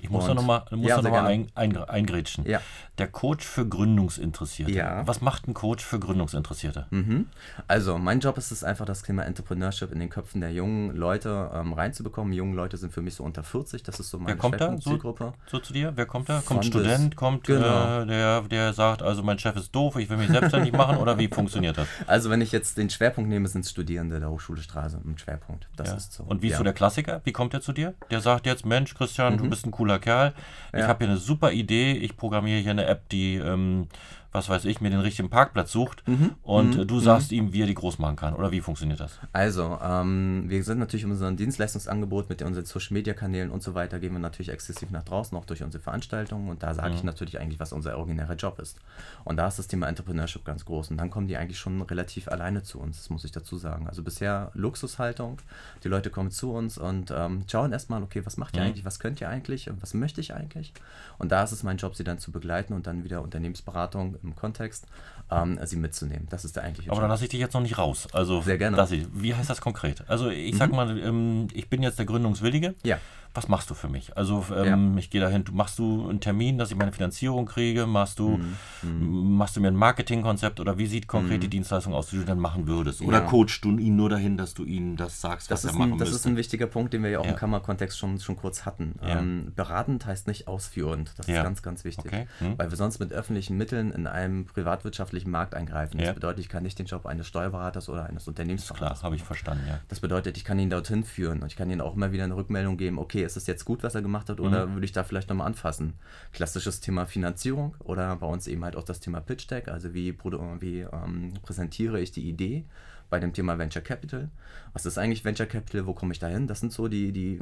Ich 0.01 0.09
muss 0.09 0.23
und, 0.23 0.29
da 0.29 0.33
nochmal 0.35 0.63
ja, 0.71 1.01
noch 1.01 1.11
ein, 1.11 1.47
ein, 1.55 1.77
eingrätschen. 1.77 2.45
Ja. 2.45 2.61
Der 2.97 3.07
Coach 3.07 3.45
für 3.45 3.67
Gründungsinteressierte. 3.67 4.71
Ja. 4.71 5.05
Was 5.07 5.21
macht 5.21 5.47
ein 5.47 5.53
Coach 5.53 5.83
für 5.83 5.99
Gründungsinteressierte? 5.99 6.87
Mhm. 6.91 7.27
Also, 7.67 7.97
mein 7.97 8.19
Job 8.19 8.37
ist 8.37 8.51
es 8.51 8.63
einfach, 8.63 8.85
das 8.85 9.01
Thema 9.01 9.25
Entrepreneurship 9.25 9.91
in 9.91 9.99
den 9.99 10.09
Köpfen 10.09 10.41
der 10.41 10.51
jungen 10.51 10.95
Leute 10.95 11.51
ähm, 11.53 11.73
reinzubekommen. 11.73 12.33
Junge 12.33 12.55
Leute 12.55 12.77
sind 12.77 12.93
für 12.93 13.01
mich 13.01 13.15
so 13.15 13.23
unter 13.23 13.43
40, 13.43 13.83
das 13.83 13.99
ist 13.99 14.09
so 14.09 14.17
meine 14.17 14.29
Wer 14.29 14.37
kommt 14.37 14.61
da 14.61 14.77
so, 14.77 14.99
so, 15.47 15.59
zu 15.59 15.73
dir? 15.73 15.93
Wer 15.95 16.05
kommt 16.05 16.29
da? 16.29 16.41
Kommt 16.45 16.61
ein 16.61 16.63
Student, 16.63 17.15
kommt 17.15 17.45
genau. 17.45 18.01
äh, 18.01 18.05
der, 18.05 18.41
der 18.41 18.73
sagt, 18.73 19.01
also 19.01 19.23
mein 19.23 19.39
Chef 19.39 19.55
ist 19.55 19.73
doof, 19.73 19.95
ich 19.97 20.09
will 20.09 20.17
mich 20.17 20.29
selbstständig 20.29 20.73
machen 20.73 20.97
oder 20.97 21.17
wie 21.17 21.27
funktioniert 21.27 21.77
das? 21.77 21.87
Also, 22.07 22.29
wenn 22.29 22.41
ich 22.41 22.51
jetzt 22.51 22.77
den 22.77 22.89
Schwerpunkt 22.89 23.29
nehme, 23.29 23.47
sind 23.47 23.65
Studierende 23.65 24.19
der 24.19 24.29
Hochschule 24.29 24.61
Straße 24.61 24.99
im 25.03 25.17
Schwerpunkt. 25.17 25.67
Das 25.75 25.93
ist 25.93 26.13
so. 26.13 26.23
Und 26.23 26.41
wie 26.41 26.49
ist 26.49 26.57
so 26.57 26.63
der 26.63 26.73
Klassiker? 26.73 27.21
Wie 27.23 27.31
kommt 27.31 27.53
der 27.53 27.61
zu 27.61 27.71
dir? 27.71 27.93
Der 28.09 28.21
sagt 28.21 28.45
jetzt, 28.45 28.65
Mensch, 28.65 28.95
Christian, 28.95 29.33
mhm. 29.33 29.37
du 29.37 29.49
bist 29.49 29.65
ein 29.65 29.71
cooler 29.79 29.99
Kerl. 29.99 30.33
Ich 30.73 30.79
ja. 30.79 30.87
habe 30.87 31.05
hier 31.05 31.11
eine 31.11 31.19
super 31.19 31.53
Idee. 31.53 31.93
Ich 31.93 32.17
programmiere 32.17 32.59
hier 32.59 32.71
eine 32.71 32.85
App, 32.85 33.07
die 33.09 33.35
ähm, 33.35 33.87
was 34.31 34.47
weiß 34.47 34.65
ich, 34.65 34.79
mir 34.79 34.91
den 34.91 34.99
richtigen 34.99 35.29
Parkplatz 35.29 35.71
sucht 35.71 36.07
mhm. 36.07 36.31
und 36.43 36.77
mhm. 36.77 36.87
du 36.87 36.99
sagst 36.99 37.31
ihm, 37.31 37.51
wie 37.51 37.63
er 37.63 37.67
die 37.67 37.73
groß 37.73 37.97
machen 37.97 38.15
kann. 38.15 38.35
Oder 38.35 38.51
wie 38.51 38.61
funktioniert 38.61 38.99
das? 38.99 39.19
Also, 39.33 39.79
ähm, 39.81 40.45
wir 40.47 40.63
sind 40.63 40.77
natürlich 40.77 41.03
in 41.03 41.11
unserem 41.11 41.35
Dienstleistungsangebot 41.35 42.29
mit 42.29 42.41
unseren 42.43 42.65
Social 42.65 42.93
Media 42.93 43.13
Kanälen 43.13 43.49
und 43.49 43.63
so 43.63 43.73
weiter, 43.73 43.99
gehen 43.99 44.13
wir 44.13 44.19
natürlich 44.19 44.49
exzessiv 44.49 44.91
nach 44.91 45.03
draußen, 45.03 45.35
auch 45.35 45.45
durch 45.45 45.63
unsere 45.63 45.81
Veranstaltungen. 45.81 46.49
Und 46.49 46.61
da 46.61 46.75
sage 46.75 46.93
ich 46.93 47.01
mhm. 47.01 47.07
natürlich 47.07 47.39
eigentlich, 47.39 47.59
was 47.59 47.73
unser 47.73 47.97
originärer 47.97 48.35
Job 48.35 48.59
ist. 48.59 48.77
Und 49.23 49.37
da 49.37 49.47
ist 49.47 49.57
das 49.57 49.67
Thema 49.67 49.87
Entrepreneurship 49.87 50.45
ganz 50.45 50.63
groß. 50.63 50.91
Und 50.91 50.97
dann 50.97 51.09
kommen 51.09 51.27
die 51.27 51.37
eigentlich 51.37 51.59
schon 51.59 51.81
relativ 51.81 52.27
alleine 52.27 52.61
zu 52.61 52.79
uns, 52.79 52.97
das 52.97 53.09
muss 53.09 53.23
ich 53.23 53.31
dazu 53.31 53.57
sagen. 53.57 53.87
Also 53.87 54.03
bisher 54.03 54.51
Luxushaltung. 54.53 55.39
Die 55.83 55.87
Leute 55.87 56.11
kommen 56.11 56.29
zu 56.29 56.51
uns 56.51 56.77
und 56.77 57.11
ähm, 57.15 57.43
schauen 57.49 57.71
erstmal, 57.71 58.03
okay, 58.03 58.25
was 58.25 58.37
macht 58.37 58.55
ihr 58.55 58.61
mhm. 58.61 58.67
eigentlich, 58.67 58.85
was 58.85 58.99
könnt 58.99 59.21
ihr 59.21 59.29
eigentlich, 59.29 59.69
was 59.81 59.95
möchte 59.95 60.21
ich 60.21 60.35
eigentlich? 60.35 60.73
Und 61.17 61.31
da 61.31 61.43
ist 61.43 61.51
es 61.51 61.63
mein 61.63 61.77
Job, 61.77 61.95
sie 61.95 62.03
dann 62.03 62.19
zu 62.19 62.31
begleiten 62.31 62.73
und 62.73 62.85
dann 62.85 63.03
wieder 63.03 63.23
Unternehmensberatung 63.23 64.18
im 64.23 64.35
Kontext, 64.35 64.85
ähm, 65.31 65.59
sie 65.65 65.75
mitzunehmen. 65.75 66.27
Das 66.29 66.45
ist 66.45 66.55
der 66.55 66.63
eigentliche 66.63 66.91
Aber 66.91 67.01
dann 67.01 67.09
lasse 67.09 67.23
ich 67.23 67.29
dich 67.29 67.39
jetzt 67.39 67.53
noch 67.53 67.61
nicht 67.61 67.77
raus. 67.77 68.07
Also, 68.13 68.41
Sehr 68.41 68.57
gerne. 68.57 68.77
Ich, 68.89 69.07
wie 69.13 69.35
heißt 69.35 69.49
das 69.49 69.61
konkret? 69.61 70.03
Also 70.07 70.29
ich 70.29 70.57
sag 70.57 70.69
mhm. 70.69 70.75
mal, 70.75 70.99
ähm, 70.99 71.47
ich 71.53 71.69
bin 71.69 71.83
jetzt 71.83 71.99
der 71.99 72.05
Gründungswillige. 72.05 72.75
Ja 72.83 72.99
was 73.33 73.47
machst 73.47 73.69
du 73.69 73.73
für 73.75 73.87
mich? 73.87 74.17
Also 74.17 74.43
ähm, 74.55 74.93
ja. 74.93 74.99
ich 74.99 75.09
gehe 75.09 75.21
dahin, 75.21 75.43
machst 75.51 75.77
du 75.77 76.09
einen 76.09 76.19
Termin, 76.19 76.57
dass 76.57 76.71
ich 76.71 76.77
meine 76.77 76.91
Finanzierung 76.91 77.45
kriege? 77.45 77.85
Machst 77.85 78.19
du, 78.19 78.37
mhm. 78.37 78.55
mhm. 78.81 79.37
machst 79.37 79.55
du 79.55 79.61
mir 79.61 79.67
ein 79.67 79.75
Marketingkonzept 79.75 80.59
oder 80.59 80.77
wie 80.77 80.87
sieht 80.87 81.07
konkret 81.07 81.37
mhm. 81.37 81.41
die 81.41 81.49
Dienstleistung 81.49 81.93
aus, 81.93 82.09
die 82.09 82.17
du 82.17 82.25
dann 82.25 82.39
machen 82.39 82.67
würdest? 82.67 83.01
Oder 83.01 83.19
ja. 83.19 83.25
coachst 83.25 83.63
du 83.63 83.77
ihn 83.77 83.95
nur 83.95 84.09
dahin, 84.09 84.35
dass 84.37 84.55
du 84.55 84.65
ihm 84.65 84.97
das 84.97 85.21
sagst, 85.21 85.51
was 85.51 85.61
das 85.61 85.73
er 85.73 85.77
machen 85.77 85.93
ein, 85.93 85.97
Das 85.99 86.09
müsste? 86.09 86.27
ist 86.29 86.33
ein 86.33 86.37
wichtiger 86.37 86.67
Punkt, 86.67 86.93
den 86.93 87.03
wir 87.03 87.11
ja 87.11 87.19
auch 87.19 87.25
ja. 87.25 87.31
im 87.31 87.37
Kammerkontext 87.37 87.97
schon, 87.97 88.19
schon 88.19 88.35
kurz 88.35 88.65
hatten. 88.65 88.95
Ähm, 89.03 89.53
beratend 89.55 90.05
heißt 90.05 90.27
nicht 90.27 90.47
ausführend. 90.47 91.13
Das 91.17 91.27
ist 91.27 91.35
ganz, 91.35 91.61
ganz 91.61 91.83
wichtig. 91.83 92.11
Okay. 92.11 92.27
Hm. 92.39 92.57
Weil 92.57 92.71
wir 92.71 92.77
sonst 92.77 92.99
mit 92.99 93.13
öffentlichen 93.13 93.57
Mitteln 93.57 93.91
in 93.91 94.07
einem 94.07 94.45
privatwirtschaftlichen 94.45 95.29
Markt 95.29 95.53
eingreifen. 95.53 95.99
Das 95.99 96.15
bedeutet, 96.15 96.39
ich 96.39 96.49
kann 96.49 96.63
nicht 96.63 96.79
den 96.79 96.87
Job 96.87 97.05
eines 97.05 97.27
Steuerberaters 97.27 97.89
oder 97.89 98.05
eines 98.05 98.27
Unternehmensberaters 98.27 98.99
Klar, 98.99 99.03
habe 99.03 99.15
ich 99.15 99.23
verstanden, 99.23 99.63
ja. 99.67 99.79
Das 99.87 99.99
bedeutet, 99.99 100.37
ich 100.37 100.43
kann 100.43 100.57
ihn 100.59 100.69
dorthin 100.69 101.03
führen 101.03 101.41
und 101.41 101.47
ich 101.47 101.55
kann 101.55 101.69
ihnen 101.69 101.81
auch 101.81 101.95
immer 101.95 102.11
wieder 102.11 102.23
eine 102.23 102.35
Rückmeldung 102.35 102.77
geben, 102.77 102.97
okay, 102.97 103.18
okay, 103.19 103.25
ist 103.25 103.35
das 103.35 103.47
jetzt 103.47 103.65
gut, 103.65 103.83
was 103.83 103.95
er 103.95 104.01
gemacht 104.01 104.29
hat, 104.29 104.39
oder 104.39 104.65
mhm. 104.65 104.73
würde 104.75 104.85
ich 104.85 104.91
da 104.91 105.03
vielleicht 105.03 105.29
nochmal 105.29 105.47
anfassen? 105.47 105.93
Klassisches 106.31 106.79
Thema 106.79 107.05
Finanzierung 107.05 107.75
oder 107.79 108.15
bei 108.15 108.27
uns 108.27 108.47
eben 108.47 108.63
halt 108.63 108.75
auch 108.75 108.83
das 108.83 108.99
Thema 108.99 109.19
Pitch 109.19 109.49
Deck, 109.49 109.67
also 109.67 109.93
wie, 109.93 110.17
wie 110.59 110.79
ähm, 110.79 111.33
präsentiere 111.41 111.99
ich 111.99 112.11
die 112.11 112.27
Idee 112.27 112.65
bei 113.09 113.19
dem 113.19 113.33
Thema 113.33 113.57
Venture 113.57 113.81
Capital. 113.81 114.29
Was 114.73 114.85
ist 114.85 114.99
eigentlich 114.99 115.25
Venture 115.25 115.47
Capital? 115.47 115.87
Wo 115.87 115.93
komme 115.93 116.13
ich 116.13 116.19
da 116.19 116.27
hin? 116.27 116.45
Das 116.45 116.59
sind 116.59 116.71
so 116.71 116.87
die, 116.87 117.11
die, 117.11 117.39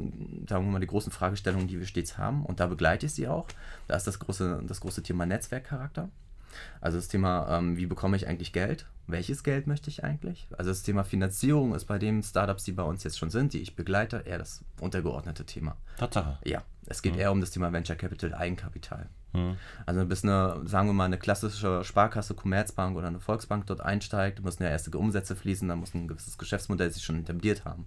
sagen 0.48 0.64
wir 0.64 0.72
mal, 0.72 0.80
die 0.80 0.86
großen 0.86 1.12
Fragestellungen, 1.12 1.68
die 1.68 1.78
wir 1.78 1.86
stets 1.86 2.16
haben. 2.16 2.44
Und 2.46 2.58
da 2.58 2.66
begleite 2.66 3.04
ich 3.04 3.12
sie 3.12 3.28
auch. 3.28 3.46
Da 3.86 3.96
ist 3.96 4.06
das 4.06 4.18
große, 4.18 4.62
das 4.66 4.80
große 4.80 5.02
Thema 5.02 5.26
Netzwerkcharakter. 5.26 6.08
Also 6.80 6.98
das 6.98 7.08
Thema, 7.08 7.58
ähm, 7.58 7.76
wie 7.76 7.86
bekomme 7.86 8.16
ich 8.16 8.26
eigentlich 8.26 8.52
Geld? 8.52 8.86
Welches 9.06 9.42
Geld 9.42 9.66
möchte 9.66 9.88
ich 9.88 10.04
eigentlich? 10.04 10.46
Also 10.56 10.70
das 10.70 10.82
Thema 10.82 11.02
Finanzierung 11.02 11.74
ist 11.74 11.86
bei 11.86 11.98
den 11.98 12.22
Startups, 12.22 12.64
die 12.64 12.72
bei 12.72 12.82
uns 12.82 13.04
jetzt 13.04 13.18
schon 13.18 13.30
sind, 13.30 13.54
die 13.54 13.60
ich 13.60 13.74
begleite, 13.74 14.22
eher 14.26 14.38
das 14.38 14.62
untergeordnete 14.80 15.46
Thema. 15.46 15.76
Tatsache. 15.96 16.38
Ja, 16.44 16.62
es 16.86 17.00
geht 17.00 17.14
mhm. 17.14 17.20
eher 17.20 17.32
um 17.32 17.40
das 17.40 17.50
Thema 17.50 17.72
Venture 17.72 17.96
Capital, 17.96 18.34
Eigenkapital. 18.34 19.08
Mhm. 19.32 19.56
Also 19.86 20.04
bis 20.06 20.24
eine, 20.24 20.60
sagen 20.64 20.88
wir 20.88 20.92
mal, 20.94 21.04
eine 21.04 21.18
klassische 21.18 21.84
Sparkasse, 21.84 22.34
Commerzbank 22.34 22.96
oder 22.96 23.08
eine 23.08 23.20
Volksbank 23.20 23.66
dort 23.66 23.80
einsteigt, 23.80 24.42
müssen 24.42 24.62
ja 24.62 24.70
erste 24.70 24.96
Umsätze 24.96 25.36
fließen, 25.36 25.68
da 25.68 25.76
muss 25.76 25.94
ein 25.94 26.08
gewisses 26.08 26.38
Geschäftsmodell 26.38 26.90
sich 26.90 27.02
schon 27.02 27.20
etabliert 27.20 27.64
haben. 27.64 27.86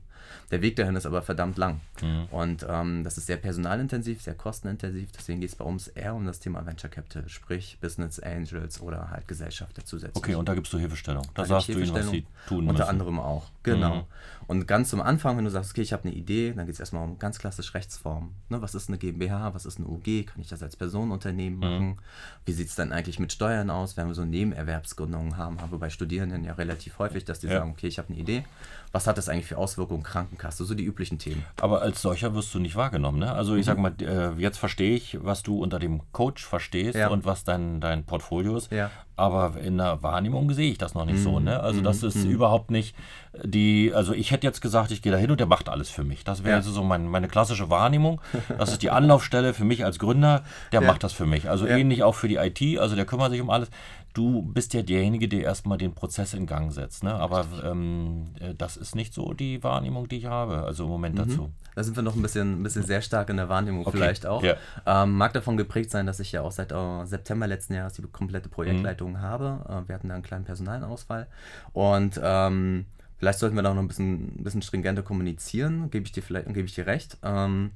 Der 0.51 0.61
Weg 0.61 0.75
dahin 0.75 0.95
ist 0.95 1.05
aber 1.05 1.21
verdammt 1.21 1.57
lang. 1.57 1.81
Mhm. 2.01 2.25
Und 2.31 2.65
ähm, 2.69 3.03
das 3.03 3.17
ist 3.17 3.25
sehr 3.25 3.37
personalintensiv, 3.37 4.21
sehr 4.21 4.35
kostenintensiv. 4.35 5.11
Deswegen 5.11 5.41
geht 5.41 5.49
es 5.49 5.55
bei 5.55 5.65
uns 5.65 5.87
eher 5.87 6.13
um 6.13 6.25
das 6.25 6.39
Thema 6.39 6.65
Venture 6.65 6.89
Capital, 6.89 7.27
sprich 7.27 7.77
Business 7.81 8.19
Angels 8.19 8.81
oder 8.81 9.09
halt 9.09 9.27
Gesellschafter 9.27 9.83
zusätzlich. 9.83 10.15
Okay, 10.15 10.35
und 10.35 10.47
da 10.47 10.53
gibst 10.53 10.71
du 10.73 10.77
Hilfestellung. 10.77 11.23
Da, 11.33 11.43
da 11.43 11.45
sagst 11.45 11.69
du 11.69 11.79
ihnen, 11.79 11.93
was 11.93 12.09
sie 12.09 12.25
tun 12.47 12.67
Unter 12.67 12.73
müssen. 12.73 12.89
anderem 12.89 13.19
auch, 13.19 13.47
genau. 13.63 13.95
Mhm. 13.95 14.03
Und 14.47 14.67
ganz 14.67 14.89
zum 14.89 15.01
Anfang, 15.01 15.37
wenn 15.37 15.45
du 15.45 15.51
sagst, 15.51 15.71
okay, 15.71 15.81
ich 15.81 15.93
habe 15.93 16.03
eine 16.03 16.13
Idee, 16.13 16.53
dann 16.53 16.65
geht 16.65 16.73
es 16.73 16.79
erstmal 16.79 17.03
um 17.03 17.17
ganz 17.19 17.39
klassisch 17.39 17.73
Rechtsformen. 17.73 18.35
Ne, 18.49 18.61
was 18.61 18.75
ist 18.75 18.89
eine 18.89 18.97
GmbH, 18.97 19.53
was 19.53 19.65
ist 19.65 19.77
eine 19.77 19.87
UG? 19.87 20.25
Kann 20.27 20.41
ich 20.41 20.49
das 20.49 20.61
als 20.61 20.75
Personenunternehmen 20.75 21.30
mhm. 21.33 21.59
machen? 21.59 21.97
Wie 22.45 22.53
sieht 22.53 22.69
es 22.69 22.75
dann 22.75 22.91
eigentlich 22.91 23.19
mit 23.19 23.31
Steuern 23.31 23.69
aus, 23.69 23.97
wenn 23.97 24.07
wir 24.07 24.15
so 24.15 24.25
Nebenerwerbsgründungen 24.25 25.37
haben? 25.37 25.61
Haben 25.61 25.71
wir 25.71 25.77
bei 25.77 25.89
Studierenden 25.89 26.43
ja 26.43 26.53
relativ 26.53 26.97
häufig, 26.99 27.23
dass 27.23 27.39
die 27.39 27.47
ja. 27.47 27.59
sagen, 27.59 27.71
okay, 27.71 27.87
ich 27.87 27.99
habe 27.99 28.09
eine 28.09 28.17
Idee 28.17 28.43
was 28.91 29.07
hat 29.07 29.17
das 29.17 29.29
eigentlich 29.29 29.45
für 29.45 29.57
Auswirkungen, 29.57 30.03
Krankenkasse, 30.03 30.65
so 30.65 30.73
die 30.73 30.83
üblichen 30.83 31.17
Themen. 31.17 31.43
Aber 31.61 31.81
als 31.81 32.01
solcher 32.01 32.35
wirst 32.35 32.53
du 32.53 32.59
nicht 32.59 32.75
wahrgenommen, 32.75 33.19
ne? 33.19 33.31
Also 33.31 33.55
ich 33.55 33.61
mhm. 33.61 33.65
sag 33.65 33.77
mal, 33.77 33.93
äh, 34.01 34.31
jetzt 34.41 34.57
verstehe 34.57 34.95
ich, 34.95 35.17
was 35.21 35.43
du 35.43 35.61
unter 35.61 35.79
dem 35.79 36.01
Coach 36.11 36.45
verstehst 36.45 36.97
ja. 36.97 37.07
und 37.07 37.25
was 37.25 37.43
dein, 37.43 37.79
dein 37.79 38.03
Portfolio 38.03 38.57
ist. 38.57 38.71
Ja. 38.71 38.91
Aber 39.15 39.57
in 39.61 39.77
der 39.77 40.01
Wahrnehmung 40.01 40.51
sehe 40.51 40.71
ich 40.71 40.77
das 40.77 40.93
noch 40.93 41.05
nicht 41.05 41.19
mhm. 41.19 41.23
so, 41.23 41.39
ne? 41.39 41.61
Also 41.61 41.81
das 41.81 42.01
mhm. 42.01 42.07
ist 42.07 42.25
mhm. 42.25 42.31
überhaupt 42.31 42.71
nicht 42.71 42.95
die, 43.43 43.93
also 43.93 44.13
ich 44.13 44.31
hätte 44.31 44.45
jetzt 44.45 44.61
gesagt, 44.61 44.91
ich 44.91 45.01
gehe 45.01 45.11
da 45.11 45.17
hin 45.17 45.31
und 45.31 45.39
der 45.39 45.47
macht 45.47 45.69
alles 45.69 45.89
für 45.89 46.03
mich. 46.03 46.25
Das 46.25 46.43
wäre 46.43 46.57
also 46.57 46.71
so 46.71 46.83
mein, 46.83 47.07
meine 47.07 47.29
klassische 47.29 47.69
Wahrnehmung. 47.69 48.19
Das 48.57 48.71
ist 48.71 48.81
die 48.81 48.89
Anlaufstelle 48.89 49.53
für 49.53 49.63
mich 49.63 49.85
als 49.85 49.99
Gründer, 49.99 50.43
der 50.71 50.81
macht 50.81 51.03
das 51.03 51.13
für 51.13 51.20
mich. 51.25 51.49
Also 51.49 51.65
ähnlich 51.65 52.03
auch 52.03 52.15
für 52.15 52.27
die 52.27 52.35
IT, 52.35 52.79
also 52.79 52.95
der 52.95 53.05
kümmert 53.05 53.31
sich 53.31 53.41
um 53.41 53.49
alles 53.49 53.69
du 54.13 54.41
bist 54.41 54.73
ja 54.73 54.81
derjenige, 54.81 55.27
der 55.27 55.43
erstmal 55.43 55.77
den 55.77 55.93
Prozess 55.93 56.33
in 56.33 56.45
Gang 56.45 56.71
setzt. 56.71 57.03
Ne? 57.03 57.13
Aber 57.13 57.45
ähm, 57.63 58.33
äh, 58.39 58.53
das 58.55 58.77
ist 58.77 58.95
nicht 58.95 59.13
so 59.13 59.33
die 59.33 59.63
Wahrnehmung, 59.63 60.07
die 60.07 60.17
ich 60.17 60.25
habe, 60.25 60.63
also 60.63 60.83
im 60.85 60.89
Moment 60.89 61.15
mhm. 61.15 61.19
dazu. 61.19 61.51
Da 61.75 61.83
sind 61.83 61.95
wir 61.95 62.03
noch 62.03 62.15
ein 62.15 62.21
bisschen, 62.21 62.59
ein 62.59 62.63
bisschen 62.63 62.83
sehr 62.83 63.01
stark 63.01 63.29
in 63.29 63.37
der 63.37 63.47
Wahrnehmung 63.47 63.85
okay. 63.85 63.97
vielleicht 63.97 64.25
auch. 64.25 64.43
Ja. 64.43 64.55
Ähm, 64.85 65.13
mag 65.13 65.31
davon 65.33 65.55
geprägt 65.55 65.91
sein, 65.91 66.05
dass 66.05 66.19
ich 66.19 66.33
ja 66.33 66.41
auch 66.41 66.51
seit 66.51 66.71
äh, 66.73 67.05
September 67.05 67.47
letzten 67.47 67.73
Jahres 67.73 67.93
die 67.93 68.01
komplette 68.01 68.49
Projektleitung 68.49 69.13
mhm. 69.13 69.21
habe. 69.21 69.65
Äh, 69.67 69.87
wir 69.87 69.95
hatten 69.95 70.09
da 70.09 70.15
einen 70.15 70.23
kleinen 70.23 70.43
Personalausfall. 70.43 71.27
Und 71.71 72.19
ähm, 72.21 72.85
vielleicht 73.17 73.39
sollten 73.39 73.55
wir 73.55 73.63
da 73.63 73.73
noch 73.73 73.81
ein 73.81 73.87
bisschen, 73.87 74.39
ein 74.39 74.43
bisschen 74.43 74.61
stringenter 74.61 75.03
kommunizieren, 75.03 75.89
gebe 75.91 76.05
ich 76.05 76.11
dir 76.11 76.23
vielleicht 76.23 76.47
gebe 76.47 76.65
ich 76.65 76.75
dir 76.75 76.87
recht. 76.87 77.17
Ähm, 77.23 77.71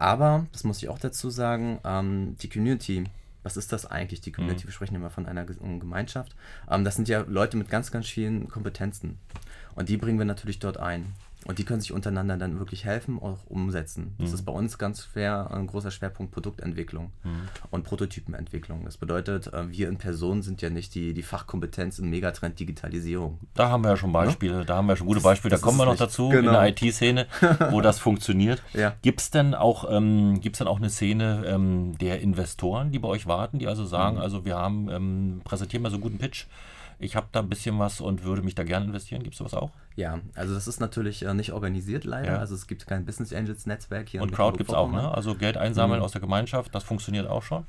aber, 0.00 0.46
das 0.52 0.64
muss 0.64 0.82
ich 0.82 0.88
auch 0.88 0.98
dazu 0.98 1.30
sagen, 1.30 1.78
ähm, 1.84 2.36
die 2.40 2.48
Community 2.48 3.04
was 3.42 3.56
ist 3.56 3.72
das 3.72 3.86
eigentlich, 3.86 4.20
die 4.20 4.32
Community? 4.32 4.64
Mhm. 4.64 4.68
Wir 4.68 4.72
sprechen 4.72 4.94
immer 4.94 5.10
von 5.10 5.26
einer 5.26 5.44
Gemeinschaft. 5.44 6.36
Ähm, 6.70 6.84
das 6.84 6.96
sind 6.96 7.08
ja 7.08 7.24
Leute 7.26 7.56
mit 7.56 7.70
ganz, 7.70 7.90
ganz 7.90 8.06
vielen 8.06 8.48
Kompetenzen. 8.48 9.18
Und 9.74 9.88
die 9.88 9.96
bringen 9.96 10.18
wir 10.18 10.26
natürlich 10.26 10.58
dort 10.58 10.76
ein. 10.76 11.14
Und 11.46 11.58
die 11.58 11.64
können 11.64 11.80
sich 11.80 11.92
untereinander 11.92 12.36
dann 12.36 12.58
wirklich 12.58 12.84
helfen, 12.84 13.18
auch 13.18 13.38
umsetzen. 13.46 14.14
Das 14.18 14.28
mhm. 14.28 14.34
ist 14.34 14.42
bei 14.42 14.52
uns 14.52 14.76
ganz 14.76 15.04
schwer 15.04 15.50
ein 15.50 15.66
großer 15.66 15.90
Schwerpunkt 15.90 16.32
Produktentwicklung 16.32 17.12
mhm. 17.24 17.48
und 17.70 17.84
Prototypenentwicklung. 17.84 18.84
Das 18.84 18.98
bedeutet, 18.98 19.46
äh, 19.52 19.70
wir 19.70 19.88
in 19.88 19.96
Person 19.96 20.42
sind 20.42 20.60
ja 20.60 20.68
nicht 20.68 20.94
die, 20.94 21.14
die 21.14 21.22
Fachkompetenz 21.22 21.98
im 21.98 22.10
Megatrend 22.10 22.60
Digitalisierung. 22.60 23.38
Da 23.54 23.70
haben 23.70 23.84
wir 23.84 23.90
ja 23.90 23.96
schon 23.96 24.12
Beispiele, 24.12 24.58
ja? 24.58 24.64
da 24.64 24.76
haben 24.76 24.86
wir 24.86 24.96
schon 24.96 25.06
gute 25.06 25.22
Beispiele, 25.22 25.54
da 25.54 25.60
kommen 25.60 25.78
wir 25.78 25.86
noch 25.86 25.96
dazu 25.96 26.28
genau. 26.28 26.48
in 26.48 26.52
der 26.52 26.68
IT-Szene, 26.68 27.26
wo 27.70 27.80
das 27.80 27.98
funktioniert. 28.00 28.62
Ja. 28.74 28.94
Gibt 29.00 29.20
es 29.20 29.30
denn 29.30 29.54
auch, 29.54 29.90
ähm, 29.90 30.40
gibt's 30.40 30.58
denn 30.58 30.68
auch 30.68 30.78
eine 30.78 30.90
Szene 30.90 31.44
ähm, 31.46 31.96
der 31.98 32.20
Investoren, 32.20 32.92
die 32.92 32.98
bei 32.98 33.08
euch 33.08 33.26
warten, 33.26 33.58
die 33.58 33.66
also 33.66 33.86
sagen, 33.86 34.16
mhm. 34.16 34.22
also 34.22 34.44
wir 34.44 34.56
haben, 34.56 34.90
ähm, 34.90 35.40
präsentieren 35.44 35.82
wir 35.82 35.90
so 35.90 35.96
einen 35.96 36.02
guten 36.02 36.18
Pitch, 36.18 36.46
ich 37.00 37.16
habe 37.16 37.26
da 37.32 37.40
ein 37.40 37.48
bisschen 37.48 37.78
was 37.78 38.00
und 38.00 38.24
würde 38.24 38.42
mich 38.42 38.54
da 38.54 38.62
gerne 38.62 38.84
investieren. 38.84 39.22
Gibt 39.22 39.34
es 39.34 39.38
sowas 39.38 39.54
auch? 39.54 39.70
Ja, 39.96 40.20
also 40.34 40.54
das 40.54 40.68
ist 40.68 40.80
natürlich 40.80 41.24
äh, 41.24 41.32
nicht 41.32 41.52
organisiert 41.52 42.04
leider. 42.04 42.32
Ja. 42.32 42.38
Also 42.38 42.54
es 42.54 42.66
gibt 42.66 42.86
kein 42.86 43.06
Business 43.06 43.32
Angels 43.32 43.66
Netzwerk 43.66 44.08
hier. 44.08 44.22
Und 44.22 44.32
Crowd 44.32 44.58
gibt 44.58 44.70
es 44.70 44.76
auch, 44.76 44.90
ne? 44.90 45.10
Also 45.12 45.34
Geld 45.34 45.56
einsammeln 45.56 46.00
mhm. 46.00 46.04
aus 46.04 46.12
der 46.12 46.20
Gemeinschaft, 46.20 46.74
das 46.74 46.84
funktioniert 46.84 47.26
auch 47.26 47.42
schon. 47.42 47.64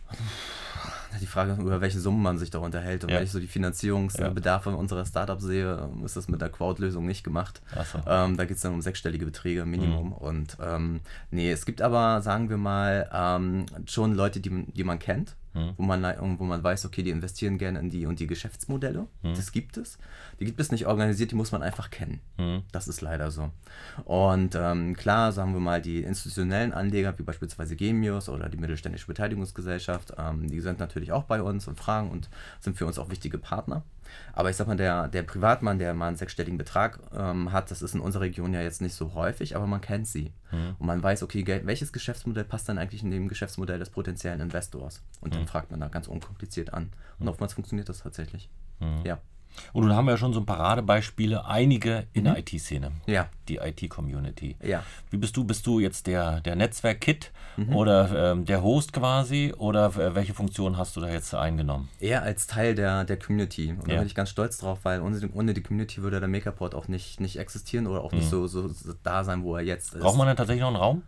Die 1.20 1.28
Frage, 1.28 1.62
über 1.62 1.82
welche 1.82 2.00
Summen 2.00 2.22
man 2.22 2.38
sich 2.38 2.50
da 2.50 2.60
unterhält 2.60 3.04
und 3.04 3.10
ja. 3.10 3.18
wenn 3.18 3.24
ich 3.24 3.32
so 3.32 3.40
die 3.40 3.48
Finanzierungsbedarfe 3.48 4.70
ja. 4.70 4.76
unserer 4.76 5.06
Startups 5.06 5.44
sehe, 5.44 5.90
ist 6.06 6.16
das 6.16 6.30
mit 6.30 6.42
der 6.42 6.50
Crowd-Lösung 6.50 7.06
nicht 7.06 7.24
gemacht. 7.24 7.62
So. 7.92 8.00
Ähm, 8.08 8.38
da 8.38 8.46
geht 8.46 8.56
es 8.56 8.64
dann 8.64 8.74
um 8.74 8.82
sechsstellige 8.82 9.26
Beträge 9.26 9.66
Minimum. 9.66 10.08
Mhm. 10.08 10.14
Und 10.14 10.58
ähm, 10.62 11.02
nee, 11.30 11.52
es 11.52 11.66
gibt 11.66 11.82
aber, 11.82 12.22
sagen 12.22 12.50
wir 12.50 12.58
mal, 12.58 13.10
ähm, 13.14 13.66
schon 13.88 14.16
Leute, 14.16 14.40
die, 14.40 14.66
die 14.72 14.84
man 14.84 15.00
kennt 15.00 15.36
mhm. 15.54 15.74
wo, 15.78 15.84
man, 15.84 16.04
wo 16.40 16.44
man 16.44 16.64
weiß, 16.64 16.86
okay, 16.86 17.04
die 17.04 17.10
investieren 17.10 17.58
gerne 17.58 17.80
in 17.80 17.90
die 17.90 18.06
und 18.06 18.20
die 18.20 18.28
Geschäftsmodelle. 18.28 19.08
Mhm. 19.22 19.36
Das 19.36 19.52
gibt 19.52 19.78
es. 19.78 19.98
Die 20.40 20.46
gibt 20.46 20.60
es 20.60 20.72
nicht 20.72 20.88
organisiert, 20.88 21.32
die 21.32 21.36
muss 21.36 21.52
man 21.52 21.64
einfach 21.64 21.90
kennen. 21.90 22.20
Mhm. 22.38 22.64
Das 22.72 22.88
ist 22.88 23.02
leider 23.02 23.32
so. 23.32 23.50
Und 24.06 24.56
ähm, 24.56 24.96
klar, 24.96 25.32
sagen 25.32 25.54
wir 25.54 25.60
mal, 25.60 25.82
die 25.82 26.02
institutionellen 26.02 26.74
Anleger, 26.74 27.18
wie 27.18 27.24
beispielsweise 27.24 27.76
Gemius 27.76 28.30
oder 28.30 28.50
die 28.50 28.58
Mittelständische 28.58 29.08
Beteiligungsgesellschaft, 29.08 30.14
ähm, 30.18 30.48
die 30.50 30.60
sind 30.60 30.80
natürlich 30.80 31.12
auch 31.12 31.24
bei 31.24 31.42
uns 31.42 31.68
und 31.68 31.80
fragen 31.80 32.12
und 32.12 32.30
sind 32.60 32.78
für 32.78 32.86
uns 32.86 33.00
auch 33.00 33.10
wichtige 33.10 33.38
Partner. 33.38 33.84
Aber 34.34 34.50
ich 34.50 34.56
sag 34.56 34.68
mal, 34.68 34.78
der, 34.78 35.08
der 35.08 35.24
Privatmann, 35.24 35.80
der 35.80 35.94
mal 35.94 36.08
einen 36.08 36.18
sechsstelligen 36.18 36.58
Betrag 36.58 37.00
ähm, 37.14 37.52
hat, 37.52 37.72
das 37.72 37.82
ist 37.82 37.96
in 37.96 38.02
unserer 38.02 38.24
Region 38.24 38.54
ja 38.54 38.62
jetzt 38.62 38.82
nicht 38.82 38.94
so 38.94 39.14
häufig, 39.14 39.56
aber 39.56 39.68
man 39.68 39.82
kennt 39.82 40.08
sie. 40.08 40.34
Mhm. 40.52 40.76
Und 40.80 40.86
man 40.86 41.04
weiß, 41.04 41.24
okay, 41.24 41.46
welches 41.66 41.92
Geschäftsmodell 41.92 42.44
passt 42.44 42.70
dann 42.70 42.78
eigentlich 42.78 43.04
in 43.04 43.12
dem 43.12 43.28
Geschäftsmodell 43.28 43.80
des 43.80 43.90
potenziellen 43.90 44.42
Investors? 44.42 45.02
Und 45.22 45.34
mhm. 45.34 45.40
dann 45.40 45.48
fragt 45.48 45.72
man 45.72 45.80
da 45.80 45.88
ganz 45.88 46.08
unkompliziert 46.08 46.74
an. 46.74 46.92
Und 47.20 47.28
oftmals 47.28 47.54
funktioniert 47.54 47.90
das 47.90 48.00
tatsächlich. 48.00 48.50
Mhm. 48.80 49.02
Ja. 49.06 49.20
Und 49.74 49.86
nun 49.86 49.96
haben 49.96 50.06
wir 50.06 50.12
ja 50.12 50.18
schon 50.18 50.34
so 50.34 50.40
ein 50.40 50.46
Paradebeispiele, 50.46 51.46
einige 51.46 52.08
in 52.14 52.26
der 52.26 52.34
mhm. 52.34 52.40
IT-Szene. 52.40 52.92
Ja. 53.06 53.30
Die 53.48 53.58
IT-Community. 53.58 54.56
Ja. 54.64 54.84
Wie 55.10 55.18
bist 55.18 55.36
du? 55.38 55.44
Bist 55.44 55.66
du 55.68 55.80
jetzt 55.80 56.08
der, 56.08 56.42
der 56.42 56.56
Netzwerk-Kit 56.56 57.32
mhm. 57.58 57.76
oder 57.76 58.32
ähm, 58.32 58.46
der 58.46 58.64
Host 58.64 58.94
quasi? 58.94 59.54
Oder 59.58 59.88
äh, 59.98 60.16
welche 60.16 60.34
Funktion 60.34 60.78
hast 60.78 60.96
du 60.96 61.02
da 61.02 61.10
jetzt 61.10 61.34
eingenommen? 61.34 61.90
Eher 62.00 62.24
als 62.24 62.48
Teil 62.48 62.76
der, 62.76 63.04
der 63.04 63.18
Community. 63.18 63.72
Und 63.72 63.88
ja. 63.88 63.96
da 63.96 64.00
bin 64.00 64.08
ich 64.08 64.16
ganz 64.16 64.30
stolz 64.30 64.58
drauf, 64.58 64.80
weil 64.84 65.02
ohne, 65.02 65.30
ohne 65.34 65.54
die 65.54 65.62
Community 65.62 66.02
würde 66.02 66.20
der 66.20 66.30
Makerport 66.30 66.76
auch 66.76 66.88
nicht, 66.88 67.20
nicht 67.20 67.38
existieren 67.38 67.88
oder 67.88 68.04
auch 68.04 68.12
nicht 68.12 68.26
mhm. 68.26 68.30
so, 68.30 68.48
so, 68.48 68.68
so 68.68 68.94
da 69.04 69.24
sein, 69.24 69.44
wo 69.44 69.56
er 69.56 69.64
jetzt 69.64 69.94
ist. 69.94 70.02
Braucht 70.02 70.18
man 70.18 70.28
denn 70.28 70.38
tatsächlich 70.38 70.62
noch 70.62 70.70
einen 70.70 70.78
Raum? 70.78 71.04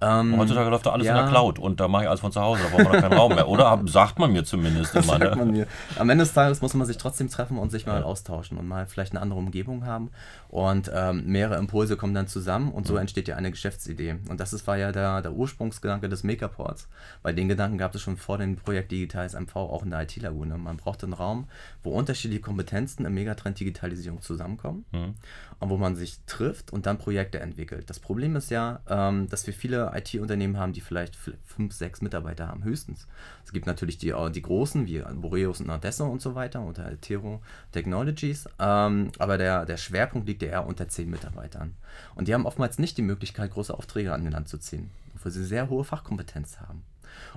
Ähm, 0.00 0.36
Heutzutage 0.38 0.70
läuft 0.70 0.86
da 0.86 0.90
alles 0.90 1.06
ja. 1.06 1.16
in 1.16 1.22
der 1.22 1.30
Cloud 1.30 1.58
und 1.58 1.80
da 1.80 1.88
mache 1.88 2.04
ich 2.04 2.08
alles 2.08 2.20
von 2.20 2.32
zu 2.32 2.40
Hause, 2.40 2.62
da 2.64 2.76
braucht 2.76 2.92
man 2.92 3.00
keinen 3.00 3.12
Raum 3.14 3.34
mehr. 3.34 3.48
Oder 3.48 3.80
sagt 3.86 4.18
man 4.18 4.32
mir 4.32 4.44
zumindest 4.44 4.94
immer. 4.94 5.18
Ne? 5.18 5.34
Man 5.36 5.50
mir. 5.52 5.66
Am 5.98 6.10
Ende 6.10 6.24
des 6.24 6.34
Tages 6.34 6.60
muss 6.60 6.74
man 6.74 6.86
sich 6.86 6.96
trotzdem 6.96 7.28
treffen 7.28 7.58
und 7.58 7.70
sich 7.70 7.86
mal 7.86 8.00
ja. 8.00 8.04
austauschen 8.04 8.58
und 8.58 8.66
mal 8.66 8.86
vielleicht 8.86 9.12
eine 9.12 9.20
andere 9.20 9.38
Umgebung 9.38 9.86
haben. 9.86 10.10
Und 10.48 10.90
ähm, 10.94 11.24
mehrere 11.26 11.56
Impulse 11.56 11.96
kommen 11.96 12.14
dann 12.14 12.28
zusammen 12.28 12.70
und 12.70 12.86
so 12.86 12.94
mhm. 12.94 13.00
entsteht 13.00 13.26
ja 13.28 13.36
eine 13.36 13.50
Geschäftsidee. 13.50 14.16
Und 14.28 14.38
das 14.38 14.52
ist, 14.52 14.66
war 14.66 14.76
ja 14.76 14.92
der, 14.92 15.20
der 15.20 15.32
Ursprungsgedanke 15.32 16.08
des 16.08 16.22
Makerports. 16.22 16.88
Bei 17.22 17.32
den 17.32 17.48
Gedanken 17.48 17.78
gab 17.78 17.94
es 17.94 18.02
schon 18.02 18.16
vor 18.16 18.38
dem 18.38 18.56
Projekt 18.56 18.92
Digitales 18.92 19.34
MV 19.34 19.56
auch 19.56 19.82
in 19.82 19.90
der 19.90 20.02
IT-Lagune. 20.02 20.56
Man 20.56 20.76
braucht 20.76 21.02
einen 21.02 21.12
Raum, 21.12 21.48
wo 21.82 21.90
unterschiedliche 21.90 22.40
Kompetenzen 22.40 23.04
im 23.04 23.14
Megatrend 23.14 23.58
Digitalisierung 23.58 24.22
zusammenkommen 24.22 24.84
mhm. 24.92 25.14
und 25.58 25.70
wo 25.70 25.76
man 25.76 25.96
sich 25.96 26.20
trifft 26.26 26.72
und 26.72 26.86
dann 26.86 26.98
Projekte 26.98 27.40
entwickelt. 27.40 27.90
Das 27.90 27.98
Problem 27.98 28.36
ist 28.36 28.50
ja, 28.50 28.80
ähm, 28.88 29.28
dass 29.28 29.46
wir 29.46 29.54
viele 29.54 29.83
IT-Unternehmen 29.92 30.58
haben, 30.58 30.72
die 30.72 30.80
vielleicht 30.80 31.16
fünf, 31.16 31.72
sechs 31.72 32.00
Mitarbeiter 32.00 32.48
haben, 32.48 32.64
höchstens. 32.64 33.06
Es 33.44 33.52
gibt 33.52 33.66
natürlich 33.66 33.98
die, 33.98 34.14
die 34.32 34.42
großen, 34.42 34.86
wie 34.86 35.02
Boreus 35.14 35.60
und 35.60 35.70
Adesso 35.70 36.06
und 36.06 36.22
so 36.22 36.34
weiter, 36.34 36.60
unter 36.60 36.84
Altero 36.84 37.42
Technologies, 37.72 38.48
ähm, 38.58 39.10
aber 39.18 39.38
der, 39.38 39.66
der 39.66 39.76
Schwerpunkt 39.76 40.28
liegt 40.28 40.42
eher 40.42 40.66
unter 40.66 40.88
zehn 40.88 41.10
Mitarbeitern. 41.10 41.74
Und 42.14 42.28
die 42.28 42.34
haben 42.34 42.46
oftmals 42.46 42.78
nicht 42.78 42.96
die 42.96 43.02
Möglichkeit, 43.02 43.50
große 43.52 43.74
Aufträge 43.74 44.12
an 44.12 44.22
den 44.22 44.32
Land 44.32 44.48
zu 44.48 44.58
ziehen, 44.58 44.90
obwohl 45.14 45.32
sie 45.32 45.44
sehr 45.44 45.68
hohe 45.68 45.84
Fachkompetenz 45.84 46.60
haben. 46.60 46.82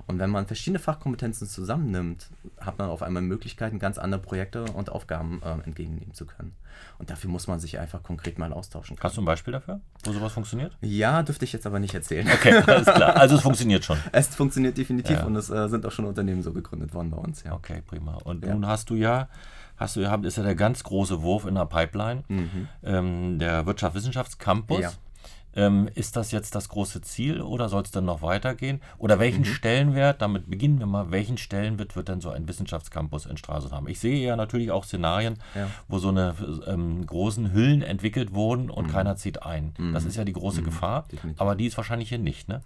Und 0.06 0.18
wenn 0.18 0.30
man 0.30 0.46
verschiedene 0.46 0.78
Fachkompetenzen 0.78 1.46
zusammennimmt, 1.46 2.28
hat 2.60 2.78
man 2.78 2.88
auf 2.88 3.02
einmal 3.02 3.22
Möglichkeiten, 3.22 3.78
ganz 3.78 3.98
andere 3.98 4.20
Projekte 4.20 4.64
und 4.64 4.90
Aufgaben 4.90 5.40
äh, 5.42 5.64
entgegennehmen 5.64 6.14
zu 6.14 6.26
können. 6.26 6.54
Und 6.98 7.10
dafür 7.10 7.30
muss 7.30 7.46
man 7.46 7.58
sich 7.58 7.78
einfach 7.78 8.02
konkret 8.02 8.38
mal 8.38 8.52
austauschen 8.52 8.96
können. 8.96 9.04
Hast 9.04 9.16
du 9.16 9.22
ein 9.22 9.24
Beispiel 9.24 9.52
dafür, 9.52 9.80
wo 10.04 10.12
sowas 10.12 10.32
funktioniert? 10.32 10.76
Ja, 10.80 11.22
dürfte 11.22 11.44
ich 11.44 11.52
jetzt 11.52 11.66
aber 11.66 11.78
nicht 11.78 11.94
erzählen. 11.94 12.28
Okay, 12.32 12.56
alles 12.66 12.86
klar. 12.86 13.16
Also 13.16 13.36
es 13.36 13.42
funktioniert 13.42 13.84
schon. 13.84 13.98
Es 14.12 14.28
funktioniert 14.28 14.76
definitiv 14.76 15.18
ja. 15.18 15.24
und 15.24 15.36
es 15.36 15.50
äh, 15.50 15.68
sind 15.68 15.84
auch 15.86 15.92
schon 15.92 16.04
Unternehmen 16.04 16.42
so 16.42 16.52
gegründet 16.52 16.94
worden 16.94 17.10
bei 17.10 17.18
uns. 17.18 17.42
Ja. 17.42 17.54
Okay, 17.54 17.82
prima. 17.86 18.14
Und 18.24 18.44
ja. 18.44 18.52
nun 18.52 18.66
hast 18.66 18.90
du 18.90 18.94
ja 18.94 19.28
hast 19.78 19.96
du 19.96 20.00
gehabt, 20.00 20.24
ist 20.26 20.36
ja 20.36 20.42
der 20.42 20.54
ganz 20.54 20.82
große 20.82 21.22
Wurf 21.22 21.46
in 21.46 21.54
der 21.54 21.66
Pipeline, 21.66 22.24
mhm. 22.28 22.68
ähm, 22.82 23.38
der 23.38 23.64
Wirtschaftswissenschaftscampus. 23.66 24.80
Ja. 24.80 24.92
Ähm, 25.54 25.88
ist 25.94 26.16
das 26.16 26.30
jetzt 26.30 26.54
das 26.54 26.68
große 26.68 27.00
Ziel 27.00 27.40
oder 27.40 27.68
soll 27.68 27.82
es 27.82 27.90
dann 27.90 28.04
noch 28.04 28.22
weitergehen? 28.22 28.80
Oder 28.98 29.18
welchen 29.18 29.40
mhm. 29.40 29.46
Stellenwert, 29.46 30.22
damit 30.22 30.48
beginnen 30.48 30.78
wir 30.78 30.86
mal, 30.86 31.10
welchen 31.10 31.38
Stellenwert 31.38 31.96
wird 31.96 32.08
denn 32.08 32.20
so 32.20 32.30
ein 32.30 32.46
Wissenschaftscampus 32.46 33.26
in 33.26 33.36
Stralsund 33.36 33.72
haben? 33.72 33.88
Ich 33.88 33.98
sehe 33.98 34.24
ja 34.24 34.36
natürlich 34.36 34.70
auch 34.70 34.84
Szenarien, 34.84 35.38
ja. 35.54 35.68
wo 35.88 35.98
so 35.98 36.08
eine 36.08 36.34
ähm, 36.66 37.04
großen 37.06 37.52
Hüllen 37.52 37.82
entwickelt 37.82 38.34
wurden 38.34 38.70
und 38.70 38.88
mhm. 38.88 38.90
keiner 38.90 39.16
zieht 39.16 39.42
ein. 39.42 39.74
Das 39.92 40.04
mhm. 40.04 40.10
ist 40.10 40.16
ja 40.16 40.24
die 40.24 40.32
große 40.32 40.60
mhm. 40.60 40.66
Gefahr, 40.66 41.06
Definitiv. 41.10 41.40
aber 41.40 41.54
die 41.54 41.66
ist 41.66 41.76
wahrscheinlich 41.76 42.08
hier 42.08 42.18
nicht, 42.18 42.48
ne? 42.48 42.60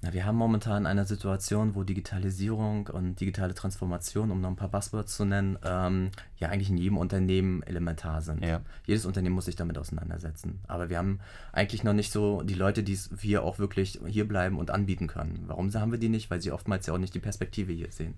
Na, 0.00 0.12
wir 0.12 0.24
haben 0.24 0.36
momentan 0.36 0.86
eine 0.86 1.04
Situation, 1.04 1.74
wo 1.74 1.82
Digitalisierung 1.82 2.86
und 2.86 3.18
digitale 3.20 3.52
Transformation, 3.52 4.30
um 4.30 4.40
noch 4.40 4.48
ein 4.48 4.54
paar 4.54 4.68
Buzzwords 4.68 5.16
zu 5.16 5.24
nennen, 5.24 5.58
ähm, 5.64 6.12
ja 6.36 6.50
eigentlich 6.50 6.70
in 6.70 6.76
jedem 6.76 6.98
Unternehmen 6.98 7.64
elementar 7.64 8.22
sind. 8.22 8.44
Ja. 8.44 8.60
Jedes 8.86 9.06
Unternehmen 9.06 9.34
muss 9.34 9.46
sich 9.46 9.56
damit 9.56 9.76
auseinandersetzen. 9.76 10.60
Aber 10.68 10.88
wir 10.88 10.98
haben 10.98 11.18
eigentlich 11.52 11.82
noch 11.82 11.94
nicht 11.94 12.12
so 12.12 12.42
die 12.42 12.54
Leute, 12.54 12.84
die 12.84 12.96
wir 13.10 13.42
auch 13.42 13.58
wirklich 13.58 13.98
hier 14.06 14.28
bleiben 14.28 14.56
und 14.58 14.70
anbieten 14.70 15.08
können. 15.08 15.42
Warum 15.48 15.74
haben 15.74 15.90
wir 15.90 15.98
die 15.98 16.08
nicht? 16.08 16.30
Weil 16.30 16.40
sie 16.40 16.52
oftmals 16.52 16.86
ja 16.86 16.94
auch 16.94 16.98
nicht 16.98 17.14
die 17.14 17.20
Perspektive 17.20 17.72
hier 17.72 17.90
sehen. 17.90 18.14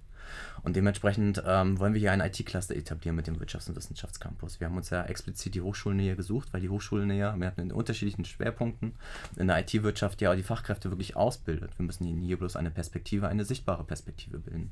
Und 0.62 0.77
dementsprechend 0.77 1.43
ähm, 1.47 1.79
wollen 1.79 1.95
wir 1.95 2.01
hier 2.01 2.12
ein 2.12 2.21
IT-Cluster 2.21 2.77
etablieren 2.77 3.16
mit 3.16 3.27
dem 3.27 3.37
Wirtschafts- 3.37 3.69
und 3.69 3.77
Wissenschaftscampus. 3.77 4.61
Wir 4.61 4.66
haben 4.66 4.77
uns 4.77 4.90
ja 4.90 5.05
explizit 5.05 5.55
die 5.55 5.62
Hochschulnähe 5.62 6.16
gesucht, 6.16 6.53
weil 6.53 6.61
die 6.61 6.69
Hochschulnähe, 6.69 7.35
wir 7.37 7.47
hatten 7.47 7.61
in 7.61 7.73
unterschiedlichen 7.73 8.25
Schwerpunkten 8.25 8.93
in 9.37 9.47
der 9.47 9.59
IT-Wirtschaft 9.61 10.21
ja 10.21 10.35
die 10.35 10.43
Fachkräfte 10.43 10.90
wirklich 10.90 11.16
ausbildet. 11.16 11.79
Wir 11.79 11.87
müssen 11.87 12.05
ihnen 12.05 12.23
hier 12.23 12.38
bloß 12.38 12.57
eine 12.57 12.71
Perspektive, 12.71 13.29
eine 13.29 13.45
sichtbare 13.45 13.85
Perspektive 13.85 14.38
bilden. 14.38 14.71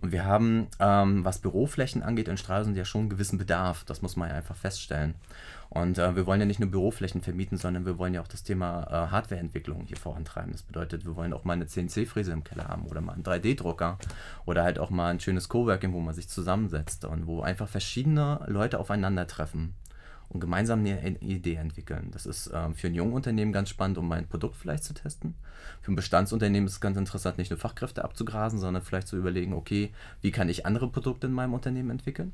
Und 0.00 0.12
wir 0.12 0.24
haben, 0.24 0.68
ähm, 0.80 1.24
was 1.24 1.38
Büroflächen 1.38 2.02
angeht, 2.02 2.28
in 2.28 2.36
Stralsund 2.36 2.76
ja 2.76 2.84
schon 2.84 3.02
einen 3.02 3.10
gewissen 3.10 3.38
Bedarf. 3.38 3.84
Das 3.84 4.02
muss 4.02 4.16
man 4.16 4.30
ja 4.30 4.36
einfach 4.36 4.56
feststellen. 4.56 5.14
Und 5.68 5.98
äh, 5.98 6.14
wir 6.14 6.26
wollen 6.26 6.40
ja 6.40 6.46
nicht 6.46 6.60
nur 6.60 6.70
Büroflächen 6.70 7.22
vermieten, 7.22 7.58
sondern 7.58 7.86
wir 7.86 7.98
wollen 7.98 8.14
ja 8.14 8.20
auch 8.20 8.28
das 8.28 8.42
Thema 8.42 8.84
äh, 8.84 9.10
Hardwareentwicklung 9.10 9.84
hier 9.86 9.96
vorantreiben. 9.96 10.52
Das 10.52 10.62
bedeutet, 10.62 11.04
wir 11.04 11.16
wollen 11.16 11.32
auch 11.32 11.44
mal 11.44 11.54
eine 11.54 11.66
CNC-Fräse 11.66 12.32
im 12.32 12.44
Keller 12.44 12.68
haben 12.68 12.86
oder 12.86 13.00
mal 13.00 13.14
einen 13.14 13.24
3D-Drucker 13.24 13.98
oder 14.44 14.62
halt 14.62 14.78
auch 14.78 14.90
mal 14.90 14.95
ein 15.04 15.20
schönes 15.20 15.48
Coworking, 15.48 15.92
wo 15.92 16.00
man 16.00 16.14
sich 16.14 16.28
zusammensetzt 16.28 17.04
und 17.04 17.26
wo 17.26 17.42
einfach 17.42 17.68
verschiedene 17.68 18.44
Leute 18.46 18.78
aufeinandertreffen 18.78 19.74
und 20.28 20.40
gemeinsam 20.40 20.80
eine 20.80 21.18
Idee 21.20 21.54
entwickeln. 21.54 22.10
Das 22.10 22.26
ist 22.26 22.50
ähm, 22.52 22.74
für 22.74 22.88
ein 22.88 22.94
junges 22.94 23.14
Unternehmen 23.14 23.52
ganz 23.52 23.68
spannend, 23.68 23.98
um 23.98 24.08
mein 24.08 24.26
Produkt 24.26 24.56
vielleicht 24.56 24.84
zu 24.84 24.94
testen. 24.94 25.34
Für 25.82 25.92
ein 25.92 25.96
Bestandsunternehmen 25.96 26.66
ist 26.66 26.74
es 26.74 26.80
ganz 26.80 26.96
interessant, 26.96 27.38
nicht 27.38 27.50
nur 27.50 27.58
Fachkräfte 27.58 28.04
abzugrasen, 28.04 28.58
sondern 28.58 28.82
vielleicht 28.82 29.08
zu 29.08 29.16
überlegen, 29.16 29.52
okay, 29.52 29.92
wie 30.20 30.32
kann 30.32 30.48
ich 30.48 30.66
andere 30.66 30.88
Produkte 30.88 31.26
in 31.26 31.32
meinem 31.32 31.54
Unternehmen 31.54 31.90
entwickeln? 31.90 32.32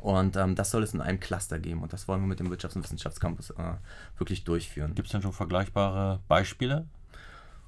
Und 0.00 0.36
ähm, 0.36 0.54
das 0.54 0.70
soll 0.70 0.82
es 0.82 0.94
in 0.94 1.02
einem 1.02 1.20
Cluster 1.20 1.58
geben 1.58 1.82
und 1.82 1.92
das 1.92 2.08
wollen 2.08 2.22
wir 2.22 2.26
mit 2.26 2.40
dem 2.40 2.50
Wirtschafts- 2.50 2.76
und 2.76 2.84
Wissenschaftscampus 2.84 3.50
äh, 3.50 3.74
wirklich 4.16 4.44
durchführen. 4.44 4.94
Gibt 4.94 5.06
es 5.06 5.12
denn 5.12 5.22
schon 5.22 5.32
vergleichbare 5.32 6.20
Beispiele? 6.28 6.86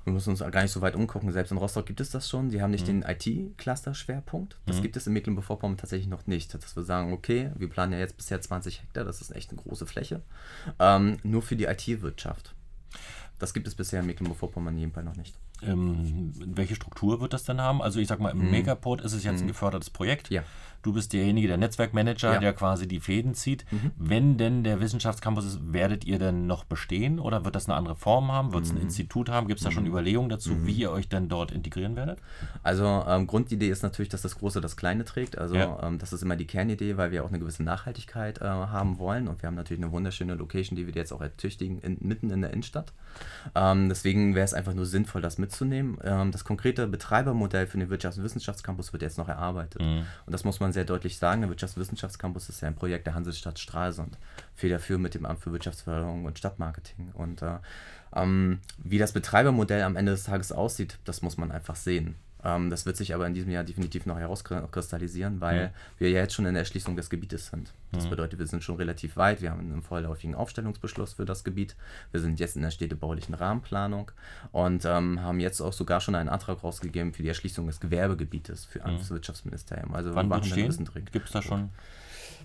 Wir 0.04 0.12
müssen 0.12 0.30
uns 0.30 0.40
gar 0.40 0.62
nicht 0.62 0.70
so 0.70 0.82
weit 0.82 0.94
umgucken. 0.94 1.32
Selbst 1.32 1.50
in 1.50 1.56
Rostock 1.56 1.86
gibt 1.86 2.00
es 2.00 2.10
das 2.10 2.28
schon. 2.28 2.50
Die 2.50 2.60
haben 2.60 2.70
nicht 2.70 2.86
mhm. 2.86 3.00
den 3.00 3.02
IT-Cluster-Schwerpunkt. 3.02 4.58
Das 4.66 4.78
mhm. 4.78 4.82
gibt 4.82 4.96
es 4.96 5.06
in 5.06 5.14
Mecklenburg-Vorpommern 5.14 5.78
tatsächlich 5.78 6.08
noch 6.08 6.26
nicht. 6.26 6.52
Dass 6.52 6.76
wir 6.76 6.82
sagen, 6.82 7.12
okay, 7.12 7.50
wir 7.56 7.68
planen 7.68 7.94
ja 7.94 7.98
jetzt 7.98 8.16
bisher 8.16 8.40
20 8.40 8.82
Hektar, 8.82 9.04
das 9.04 9.20
ist 9.20 9.30
echt 9.30 9.50
eine 9.50 9.60
große 9.60 9.86
Fläche. 9.86 10.20
Ähm, 10.78 11.16
nur 11.22 11.42
für 11.42 11.56
die 11.56 11.64
IT-Wirtschaft. 11.64 12.54
Das 13.38 13.54
gibt 13.54 13.66
es 13.66 13.74
bisher 13.74 14.00
in 14.00 14.06
Mecklenburg-Vorpommern 14.06 14.76
jedenfalls 14.76 15.06
noch 15.06 15.16
nicht. 15.16 15.36
Ähm, 15.62 16.32
welche 16.34 16.74
Struktur 16.74 17.20
wird 17.20 17.32
das 17.32 17.44
denn 17.44 17.60
haben? 17.60 17.80
Also 17.80 17.98
ich 17.98 18.08
sag 18.08 18.20
mal, 18.20 18.30
im 18.30 18.44
mhm. 18.44 18.50
Megaport 18.50 19.00
ist 19.00 19.12
es 19.12 19.24
jetzt 19.24 19.38
mhm. 19.38 19.44
ein 19.44 19.48
gefördertes 19.48 19.90
Projekt. 19.90 20.30
Ja. 20.30 20.42
Du 20.84 20.92
bist 20.92 21.14
derjenige, 21.14 21.48
der 21.48 21.56
Netzwerkmanager, 21.56 22.34
ja. 22.34 22.38
der 22.40 22.52
quasi 22.52 22.86
die 22.86 23.00
Fäden 23.00 23.32
zieht. 23.32 23.64
Mhm. 23.72 23.92
Wenn 23.96 24.36
denn 24.36 24.64
der 24.64 24.82
Wissenschaftscampus 24.82 25.46
ist, 25.46 25.72
werdet 25.72 26.04
ihr 26.04 26.18
denn 26.18 26.46
noch 26.46 26.64
bestehen 26.64 27.18
oder 27.18 27.46
wird 27.46 27.54
das 27.54 27.70
eine 27.70 27.74
andere 27.74 27.96
Form 27.96 28.30
haben? 28.30 28.52
Wird 28.52 28.64
es 28.64 28.70
ein 28.70 28.76
mhm. 28.76 28.82
Institut 28.82 29.30
haben? 29.30 29.48
Gibt 29.48 29.60
es 29.60 29.64
da 29.64 29.70
schon 29.70 29.84
mhm. 29.84 29.88
Überlegungen 29.88 30.28
dazu, 30.28 30.50
mhm. 30.50 30.66
wie 30.66 30.74
ihr 30.74 30.90
euch 30.90 31.08
denn 31.08 31.30
dort 31.30 31.52
integrieren 31.52 31.96
werdet? 31.96 32.18
Also 32.62 33.02
ähm, 33.08 33.26
Grundidee 33.26 33.70
ist 33.70 33.82
natürlich, 33.82 34.10
dass 34.10 34.20
das 34.20 34.36
Große 34.36 34.60
das 34.60 34.76
Kleine 34.76 35.06
trägt. 35.06 35.38
Also 35.38 35.54
ja. 35.54 35.82
ähm, 35.82 35.98
das 35.98 36.12
ist 36.12 36.22
immer 36.22 36.36
die 36.36 36.46
Kernidee, 36.46 36.98
weil 36.98 37.12
wir 37.12 37.24
auch 37.24 37.30
eine 37.30 37.38
gewisse 37.38 37.62
Nachhaltigkeit 37.62 38.42
äh, 38.42 38.44
haben 38.44 38.98
wollen. 38.98 39.26
Und 39.26 39.40
wir 39.40 39.46
haben 39.46 39.54
natürlich 39.54 39.82
eine 39.82 39.90
wunderschöne 39.90 40.34
Location, 40.34 40.76
die 40.76 40.86
wir 40.86 40.92
jetzt 40.92 41.14
auch 41.14 41.22
ertüchtigen, 41.22 41.78
in, 41.78 41.96
mitten 42.00 42.28
in 42.28 42.42
der 42.42 42.50
Innenstadt. 42.50 42.92
Ähm, 43.54 43.88
deswegen 43.88 44.34
wäre 44.34 44.44
es 44.44 44.52
einfach 44.52 44.74
nur 44.74 44.84
sinnvoll, 44.84 45.22
das 45.22 45.38
mitzunehmen. 45.38 45.96
Ähm, 46.04 46.30
das 46.30 46.44
konkrete 46.44 46.86
Betreibermodell 46.86 47.66
für 47.66 47.78
den 47.78 47.88
Wirtschafts- 47.88 48.18
und 48.18 48.24
Wissenschaftscampus 48.24 48.92
wird 48.92 49.02
jetzt 49.02 49.16
noch 49.16 49.30
erarbeitet. 49.30 49.80
Und 49.80 50.04
das 50.26 50.44
muss 50.44 50.60
man 50.60 50.73
sehr 50.74 50.84
deutlich 50.84 51.16
sagen, 51.16 51.40
der 51.40 51.50
Wirtschaftswissenschaftscampus 51.50 52.48
ist 52.48 52.60
ja 52.60 52.68
ein 52.68 52.74
Projekt 52.74 53.06
der 53.06 53.14
Hansestadt 53.14 53.58
Stralsund. 53.58 54.18
Federführend 54.54 55.02
mit 55.02 55.14
dem 55.14 55.24
Amt 55.24 55.40
für 55.40 55.52
Wirtschaftsförderung 55.52 56.26
und 56.26 56.38
Stadtmarketing. 56.38 57.12
Und 57.14 57.42
äh, 57.42 57.58
ähm, 58.14 58.60
wie 58.78 58.98
das 58.98 59.12
Betreibermodell 59.12 59.82
am 59.82 59.96
Ende 59.96 60.12
des 60.12 60.24
Tages 60.24 60.52
aussieht, 60.52 60.98
das 61.04 61.22
muss 61.22 61.38
man 61.38 61.50
einfach 61.50 61.76
sehen. 61.76 62.16
Ähm, 62.44 62.70
das 62.70 62.86
wird 62.86 62.96
sich 62.96 63.14
aber 63.14 63.26
in 63.26 63.34
diesem 63.34 63.50
Jahr 63.50 63.64
definitiv 63.64 64.06
noch 64.06 64.18
herauskristallisieren, 64.18 65.40
weil 65.40 65.68
mhm. 65.68 65.70
wir 65.98 66.10
ja 66.10 66.20
jetzt 66.20 66.34
schon 66.34 66.46
in 66.46 66.54
der 66.54 66.62
Erschließung 66.62 66.96
des 66.96 67.10
Gebietes 67.10 67.46
sind. 67.46 67.72
Das 67.92 68.04
mhm. 68.04 68.10
bedeutet, 68.10 68.38
wir 68.38 68.46
sind 68.46 68.62
schon 68.62 68.76
relativ 68.76 69.16
weit. 69.16 69.40
Wir 69.40 69.50
haben 69.50 69.60
einen 69.60 69.82
vorläufigen 69.82 70.34
Aufstellungsbeschluss 70.34 71.14
für 71.14 71.24
das 71.24 71.44
Gebiet. 71.44 71.74
Wir 72.12 72.20
sind 72.20 72.38
jetzt 72.40 72.56
in 72.56 72.62
der 72.62 72.70
städtebaulichen 72.70 73.34
Rahmenplanung 73.34 74.10
und 74.52 74.84
ähm, 74.84 75.22
haben 75.22 75.40
jetzt 75.40 75.60
auch 75.60 75.72
sogar 75.72 76.00
schon 76.00 76.14
einen 76.14 76.28
Antrag 76.28 76.62
rausgegeben 76.62 77.12
für 77.14 77.22
die 77.22 77.28
Erschließung 77.28 77.66
des 77.66 77.80
Gewerbegebietes 77.80 78.64
für 78.66 78.80
mhm. 78.80 78.98
das 78.98 79.10
Wirtschaftsministerium. 79.10 79.94
Also 79.94 80.14
Wann 80.14 80.26
wir 80.26 80.36
machen 80.36 80.52
einen 80.52 81.10
Gibt 81.12 81.26
es 81.26 81.32
da 81.32 81.42
schon? 81.42 81.70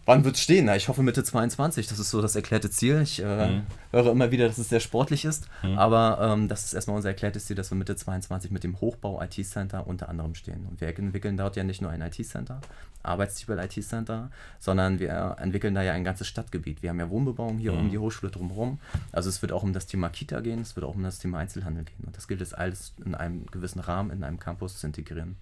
Wann 0.10 0.26
wird 0.26 0.38
es 0.38 0.42
stehen? 0.42 0.66
Na, 0.66 0.76
ich 0.76 0.88
hoffe 0.88 1.04
Mitte 1.04 1.24
22. 1.24 1.86
Das 1.86 2.00
ist 2.00 2.10
so 2.10 2.20
das 2.20 2.36
erklärte 2.36 2.72
Ziel. 2.72 3.00
Ich 3.04 3.22
äh, 3.22 3.52
mhm. 3.52 3.62
höre 3.92 4.10
immer 4.10 4.32
wieder, 4.32 4.48
dass 4.48 4.58
es 4.58 4.68
sehr 4.68 4.80
sportlich 4.80 5.24
ist. 5.24 5.48
Mhm. 5.62 5.78
Aber 5.78 6.18
ähm, 6.20 6.48
das 6.48 6.66
ist 6.66 6.74
erstmal 6.74 6.98
unser 6.98 7.10
erklärtes 7.10 7.46
Ziel, 7.46 7.56
dass 7.56 7.70
wir 7.70 7.76
Mitte 7.76 7.96
22 7.96 8.50
mit 8.50 8.64
dem 8.64 8.82
Hochbau 8.82 9.22
IT-Center 9.22 9.86
unter 9.86 10.10
anderem 10.10 10.34
stehen. 10.34 10.66
Und 10.68 10.82
wir 10.82 10.88
entwickeln 10.88 11.38
dort 11.38 11.58
ja 11.58 11.64
nicht 11.64 11.84
nur 11.84 11.92
ein 11.92 12.02
IT-Center, 12.02 12.60
Arbeitstitel 13.04 13.60
IT-Center, 13.60 14.32
sondern 14.60 14.98
wir 14.98 15.36
entwickeln 15.40 15.76
da 15.76 15.84
ja 15.84 15.94
ein 15.94 16.04
ganzes 16.04 16.28
Stadtgebiet. 16.28 16.82
Wir 16.82 16.90
haben 16.90 17.00
ja 17.00 17.12
Wohnbebauung 17.12 17.60
hier 17.60 17.74
mhm. 17.74 17.78
um 17.78 17.92
die 17.92 18.00
Hochschule 18.00 18.32
drumherum. 18.32 18.80
Also 19.12 19.30
es 19.30 19.44
wird 19.44 19.52
auch 19.52 19.62
um 19.62 19.74
das 19.74 19.86
Thema 19.86 20.10
Kita 20.10 20.40
gehen, 20.40 20.62
es 20.62 20.76
wird 20.76 20.88
auch 20.88 20.96
um 20.96 21.04
das 21.04 21.20
Thema 21.20 21.38
Einzelhandel 21.38 21.84
gehen. 21.84 22.08
Und 22.08 22.18
das 22.18 22.28
gilt 22.28 22.42
es 22.42 22.56
alles 22.56 22.96
in 23.06 23.14
einem 23.14 23.46
gewissen 23.46 23.80
Rahmen, 23.80 24.10
in 24.10 24.24
einem 24.24 24.40
Campus 24.40 24.80
zu 24.80 24.88
integrieren. 24.88 25.36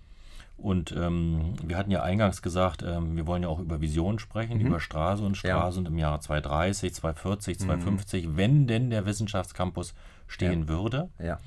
Und 0.57 0.91
ähm, 0.91 1.53
wir 1.63 1.77
hatten 1.77 1.91
ja 1.91 2.01
eingangs 2.01 2.41
gesagt, 2.41 2.83
ähm, 2.83 3.15
wir 3.15 3.27
wollen 3.27 3.43
ja 3.43 3.49
auch 3.49 3.59
über 3.59 3.79
Visionen 3.79 4.17
sprechen, 4.17 4.57
mhm. 4.57 4.65
über 4.65 4.79
Straße 4.79 5.23
und 5.23 5.37
Straße 5.37 5.81
ja. 5.81 5.87
im 5.87 5.97
Jahr 5.99 6.19
2030, 6.19 6.95
2040, 6.95 7.59
2050, 7.59 8.27
mhm. 8.27 8.37
wenn 8.37 8.67
denn 8.67 8.89
der 8.89 9.05
Wissenschaftscampus 9.05 9.93
stehen 10.25 10.61
ja. 10.61 10.67
würde 10.67 11.09
ja. 11.19 11.39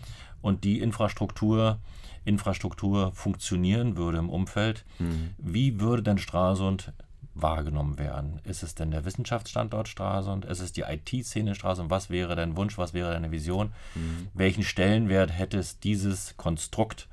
und 0.42 0.62
die 0.62 0.78
Infrastruktur, 0.78 1.78
Infrastruktur 2.24 3.10
funktionieren 3.12 3.96
würde 3.96 4.18
im 4.18 4.30
Umfeld, 4.30 4.84
mhm. 5.00 5.30
wie 5.38 5.80
würde 5.80 6.04
denn 6.04 6.18
Stralsund 6.18 6.92
wahrgenommen 7.34 7.98
werden? 7.98 8.40
Ist 8.44 8.62
es 8.62 8.76
denn 8.76 8.92
der 8.92 9.04
Wissenschaftsstandort 9.04 9.88
Stralsund? 9.88 10.44
Ist 10.44 10.60
es 10.60 10.72
die 10.72 10.82
IT-Szene 10.82 11.56
Stralsund? 11.56 11.90
Was 11.90 12.10
wäre 12.10 12.36
dein 12.36 12.56
Wunsch? 12.56 12.78
Was 12.78 12.94
wäre 12.94 13.12
deine 13.12 13.32
Vision? 13.32 13.72
Mhm. 13.94 14.28
Welchen 14.34 14.62
Stellenwert 14.62 15.32
hätte 15.32 15.58
es 15.58 15.80
dieses 15.80 16.36
Konstrukt 16.36 17.08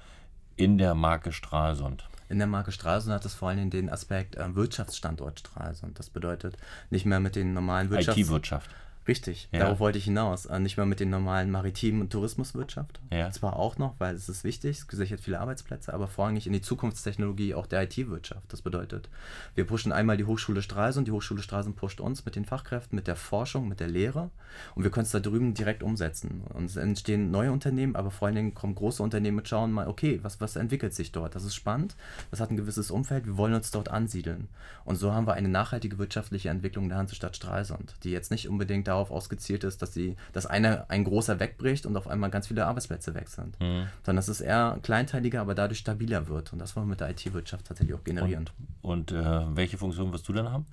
in 0.57 0.77
der 0.77 0.95
Marke 0.95 1.31
Stralsund? 1.31 2.09
In 2.29 2.39
der 2.39 2.47
Marke 2.47 2.71
Stralsund 2.71 3.13
hat 3.13 3.23
es 3.23 3.33
vor 3.33 3.49
allem 3.49 3.69
den 3.69 3.89
Aspekt 3.89 4.35
äh, 4.35 4.55
Wirtschaftsstandort 4.55 5.39
Stralsund. 5.39 5.97
Das 5.97 6.09
bedeutet 6.09 6.57
nicht 6.89 7.05
mehr 7.05 7.21
mit 7.21 7.35
den 7.35 7.53
normalen 7.53 7.89
Wirtschafts... 7.89 8.19
IT-Wirtschaft. 8.19 8.69
Richtig, 9.07 9.47
ja. 9.51 9.59
darauf 9.59 9.79
wollte 9.79 9.97
ich 9.97 10.03
hinaus. 10.03 10.45
Äh, 10.45 10.59
nicht 10.59 10.77
mehr 10.77 10.85
mit 10.85 10.99
den 10.99 11.09
normalen 11.09 11.49
maritimen 11.49 12.01
und 12.01 12.11
Tourismuswirtschaft. 12.11 12.99
Ja. 13.11 13.31
Zwar 13.31 13.55
auch 13.55 13.77
noch, 13.77 13.95
weil 13.99 14.15
es 14.15 14.27
ist 14.27 14.43
wichtig, 14.43 14.79
es 14.79 14.87
gesichert 14.87 15.21
viele 15.21 15.39
Arbeitsplätze, 15.39 15.93
aber 15.93 16.07
vorrangig 16.07 16.45
in 16.45 16.53
die 16.53 16.61
Zukunftstechnologie 16.61 17.55
auch 17.55 17.67
der 17.67 17.83
IT-Wirtschaft. 17.83 18.51
Das 18.51 18.61
bedeutet, 18.61 19.09
wir 19.55 19.65
pushen 19.65 19.91
einmal 19.91 20.17
die 20.17 20.25
Hochschule 20.25 20.61
Stralsund, 20.61 21.07
die 21.07 21.11
Hochschule 21.11 21.41
Stralsund 21.41 21.75
pusht 21.75 22.01
uns 22.01 22.25
mit 22.25 22.35
den 22.35 22.45
Fachkräften, 22.45 22.95
mit 22.95 23.07
der 23.07 23.15
Forschung, 23.15 23.67
mit 23.67 23.79
der 23.79 23.87
Lehre 23.87 24.29
und 24.75 24.83
wir 24.83 24.91
können 24.91 25.05
es 25.05 25.11
da 25.11 25.19
drüben 25.19 25.53
direkt 25.53 25.83
umsetzen. 25.83 26.43
Und 26.53 26.65
es 26.65 26.75
entstehen 26.75 27.31
neue 27.31 27.51
Unternehmen, 27.51 27.95
aber 27.95 28.11
vor 28.11 28.27
allen 28.27 28.35
Dingen 28.35 28.53
kommen 28.53 28.75
große 28.75 29.01
Unternehmen 29.01 29.39
und 29.39 29.47
schauen 29.47 29.71
mal, 29.71 29.87
okay, 29.87 30.19
was, 30.21 30.41
was 30.41 30.55
entwickelt 30.55 30.93
sich 30.93 31.11
dort? 31.11 31.35
Das 31.35 31.45
ist 31.45 31.55
spannend, 31.55 31.95
das 32.31 32.41
hat 32.41 32.51
ein 32.51 32.57
gewisses 32.57 32.91
Umfeld, 32.91 33.25
wir 33.25 33.37
wollen 33.37 33.53
uns 33.53 33.71
dort 33.71 33.89
ansiedeln. 33.89 34.49
Und 34.83 34.97
so 34.97 35.13
haben 35.13 35.27
wir 35.27 35.33
eine 35.33 35.49
nachhaltige 35.49 35.97
wirtschaftliche 35.97 36.49
Entwicklung 36.49 36.89
der 36.89 36.97
Hansestadt 36.97 37.35
Stralsund, 37.35 37.95
die 38.03 38.11
jetzt 38.11 38.31
nicht 38.31 38.49
unbedingt 38.49 38.87
darauf 38.87 38.96
darauf 38.97 39.11
ausgezielt 39.11 39.63
ist, 39.63 39.81
dass 39.81 39.93
sie, 39.93 40.15
dass 40.33 40.45
eine, 40.45 40.89
ein 40.89 41.03
großer 41.03 41.39
wegbricht 41.39 41.85
und 41.85 41.95
auf 41.95 42.07
einmal 42.07 42.29
ganz 42.29 42.47
viele 42.47 42.65
Arbeitsplätze 42.65 43.13
weg 43.13 43.29
sind. 43.29 43.59
Mhm. 43.59 43.87
Sondern 44.03 44.17
dass 44.17 44.27
es 44.27 44.41
eher 44.41 44.77
kleinteiliger, 44.81 45.41
aber 45.41 45.55
dadurch 45.55 45.79
stabiler 45.79 46.27
wird. 46.27 46.53
Und 46.53 46.59
das 46.59 46.75
wollen 46.75 46.87
wir 46.87 46.91
mit 46.91 46.99
der 47.01 47.09
IT-Wirtschaft 47.09 47.67
tatsächlich 47.67 47.95
auch 47.95 48.03
generieren. 48.03 48.49
Und, 48.81 49.11
und 49.11 49.25
äh, 49.25 49.55
welche 49.55 49.77
Funktion 49.77 50.11
wirst 50.11 50.27
du 50.27 50.33
dann 50.33 50.51
haben? 50.51 50.65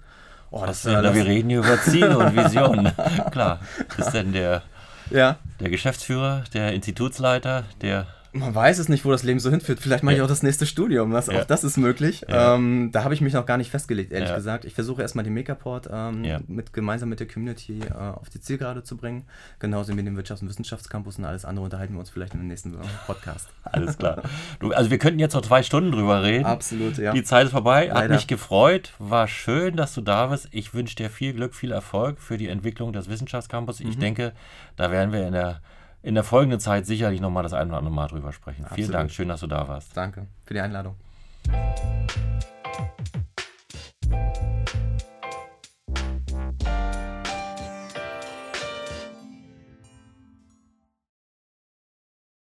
Oh, 0.51 0.65
das, 0.65 0.83
das, 0.83 1.05
äh, 1.05 1.15
wir 1.15 1.25
reden 1.25 1.51
hier 1.51 1.59
über 1.61 1.79
Ziele 1.81 2.19
und 2.19 2.37
Visionen. 2.37 2.93
Klar. 3.31 3.61
Ist 3.99 4.13
denn 4.13 4.33
der, 4.33 4.63
ja. 5.11 5.37
der 5.61 5.71
Geschäftsführer, 5.71 6.45
der 6.53 6.73
Institutsleiter, 6.73 7.65
der 7.81 8.07
man 8.35 8.55
weiß 8.55 8.81
es 8.81 8.89
nicht, 8.89 9.05
wo 9.05 9.11
das 9.13 9.23
Leben 9.23 9.39
so 9.39 9.49
hinführt. 9.49 9.79
Vielleicht 9.79 10.03
mache 10.03 10.17
ich 10.17 10.21
auch 10.21 10.29
das 10.29 10.43
nächste 10.43 10.67
Studium. 10.67 11.13
Das, 11.13 11.29
ja. 11.29 11.41
Auch 11.41 11.45
das 11.45 11.63
ist 11.63 11.77
möglich. 11.77 12.25
Ja. 12.29 12.57
Ähm, 12.57 12.91
da 12.93 13.05
habe 13.05 13.15
ich 13.15 13.21
mich 13.21 13.33
noch 13.33 13.47
gar 13.47 13.57
nicht 13.57 13.71
festgelegt, 13.71 14.13
ehrlich 14.13 14.29
ja. 14.29 14.35
gesagt. 14.35 14.65
Ich 14.65 14.75
versuche 14.75 15.03
erstmal 15.03 15.25
den 15.25 15.35
Megaport 15.35 15.89
ähm, 15.91 16.43
mit, 16.49 16.73
gemeinsam 16.73 17.09
mit 17.09 17.21
der 17.21 17.29
Community 17.29 17.81
äh, 17.81 17.93
auf 17.93 18.29
die 18.31 18.41
Zielgerade 18.41 18.83
zu 18.83 18.97
bringen. 18.97 19.25
Genauso 19.61 19.97
wie 19.97 20.03
den 20.03 20.19
Wirtschafts- 20.19 20.43
und 20.43 20.49
Wissenschaftscampus 20.49 21.19
und 21.19 21.25
alles 21.25 21.45
andere 21.45 21.65
unterhalten 21.65 21.95
wir 21.95 22.01
uns 22.01 22.11
vielleicht 22.11 22.35
in 22.35 22.41
dem 22.41 22.49
nächsten 22.49 22.77
Podcast. 23.07 23.49
Alles 23.63 23.99
klar. 23.99 24.23
Du, 24.59 24.73
also 24.73 24.91
wir 24.91 24.99
könnten 24.99 25.21
jetzt 25.21 25.35
noch 25.35 25.43
zwei 25.43 25.63
Stunden 25.63 25.93
drüber 25.93 26.23
reden. 26.23 26.45
Absolut, 26.45 26.99
ja. 26.99 27.13
Die 27.13 27.23
Zeit 27.23 27.47
ist 27.47 27.53
vorbei. 27.53 27.87
Leider. 27.87 28.01
Hat 28.01 28.11
mich 28.11 28.27
gefreut. 28.27 28.93
War 28.99 29.29
schön, 29.29 29.77
dass 29.77 29.95
du 29.95 30.01
da 30.01 30.27
bist. 30.27 30.49
Ich 30.51 30.75
wünsche 30.75 30.97
dir 30.97 31.09
viel 31.09 31.35
Glück, 31.35 31.55
viel 31.55 31.71
Erfolg 31.71 32.19
für 32.21 32.37
die 32.37 32.49
Entwicklung 32.49 32.93
des 32.93 33.09
Wissenschaftscampus. 33.09 33.81
Ich 33.81 33.97
mhm. 33.97 34.01
denke, 34.01 34.33
da 34.77 34.91
werden 34.91 35.13
wir 35.13 35.27
in 35.27 35.33
der 35.33 35.61
in 36.05 36.15
der 36.15 36.23
folgenden 36.23 36.61
Zeit 36.61 36.85
sicherlich 36.85 37.21
nochmal 37.21 37.43
das 37.43 37.55
ein 37.55 37.69
oder 37.69 37.79
andere 37.79 37.95
Mal 37.95 38.09
drüber 38.09 38.31
sprechen. 38.33 38.65
Absolut. 38.65 38.77
Vielen 38.77 38.93
Dank, 38.93 39.11
schön, 39.11 39.29
dass 39.29 39.41
du 39.41 39.47
da 39.47 39.67
warst. 39.67 39.97
Danke 39.97 40.27
für 40.45 40.55
die 40.55 40.61
Einladung. 40.61 40.97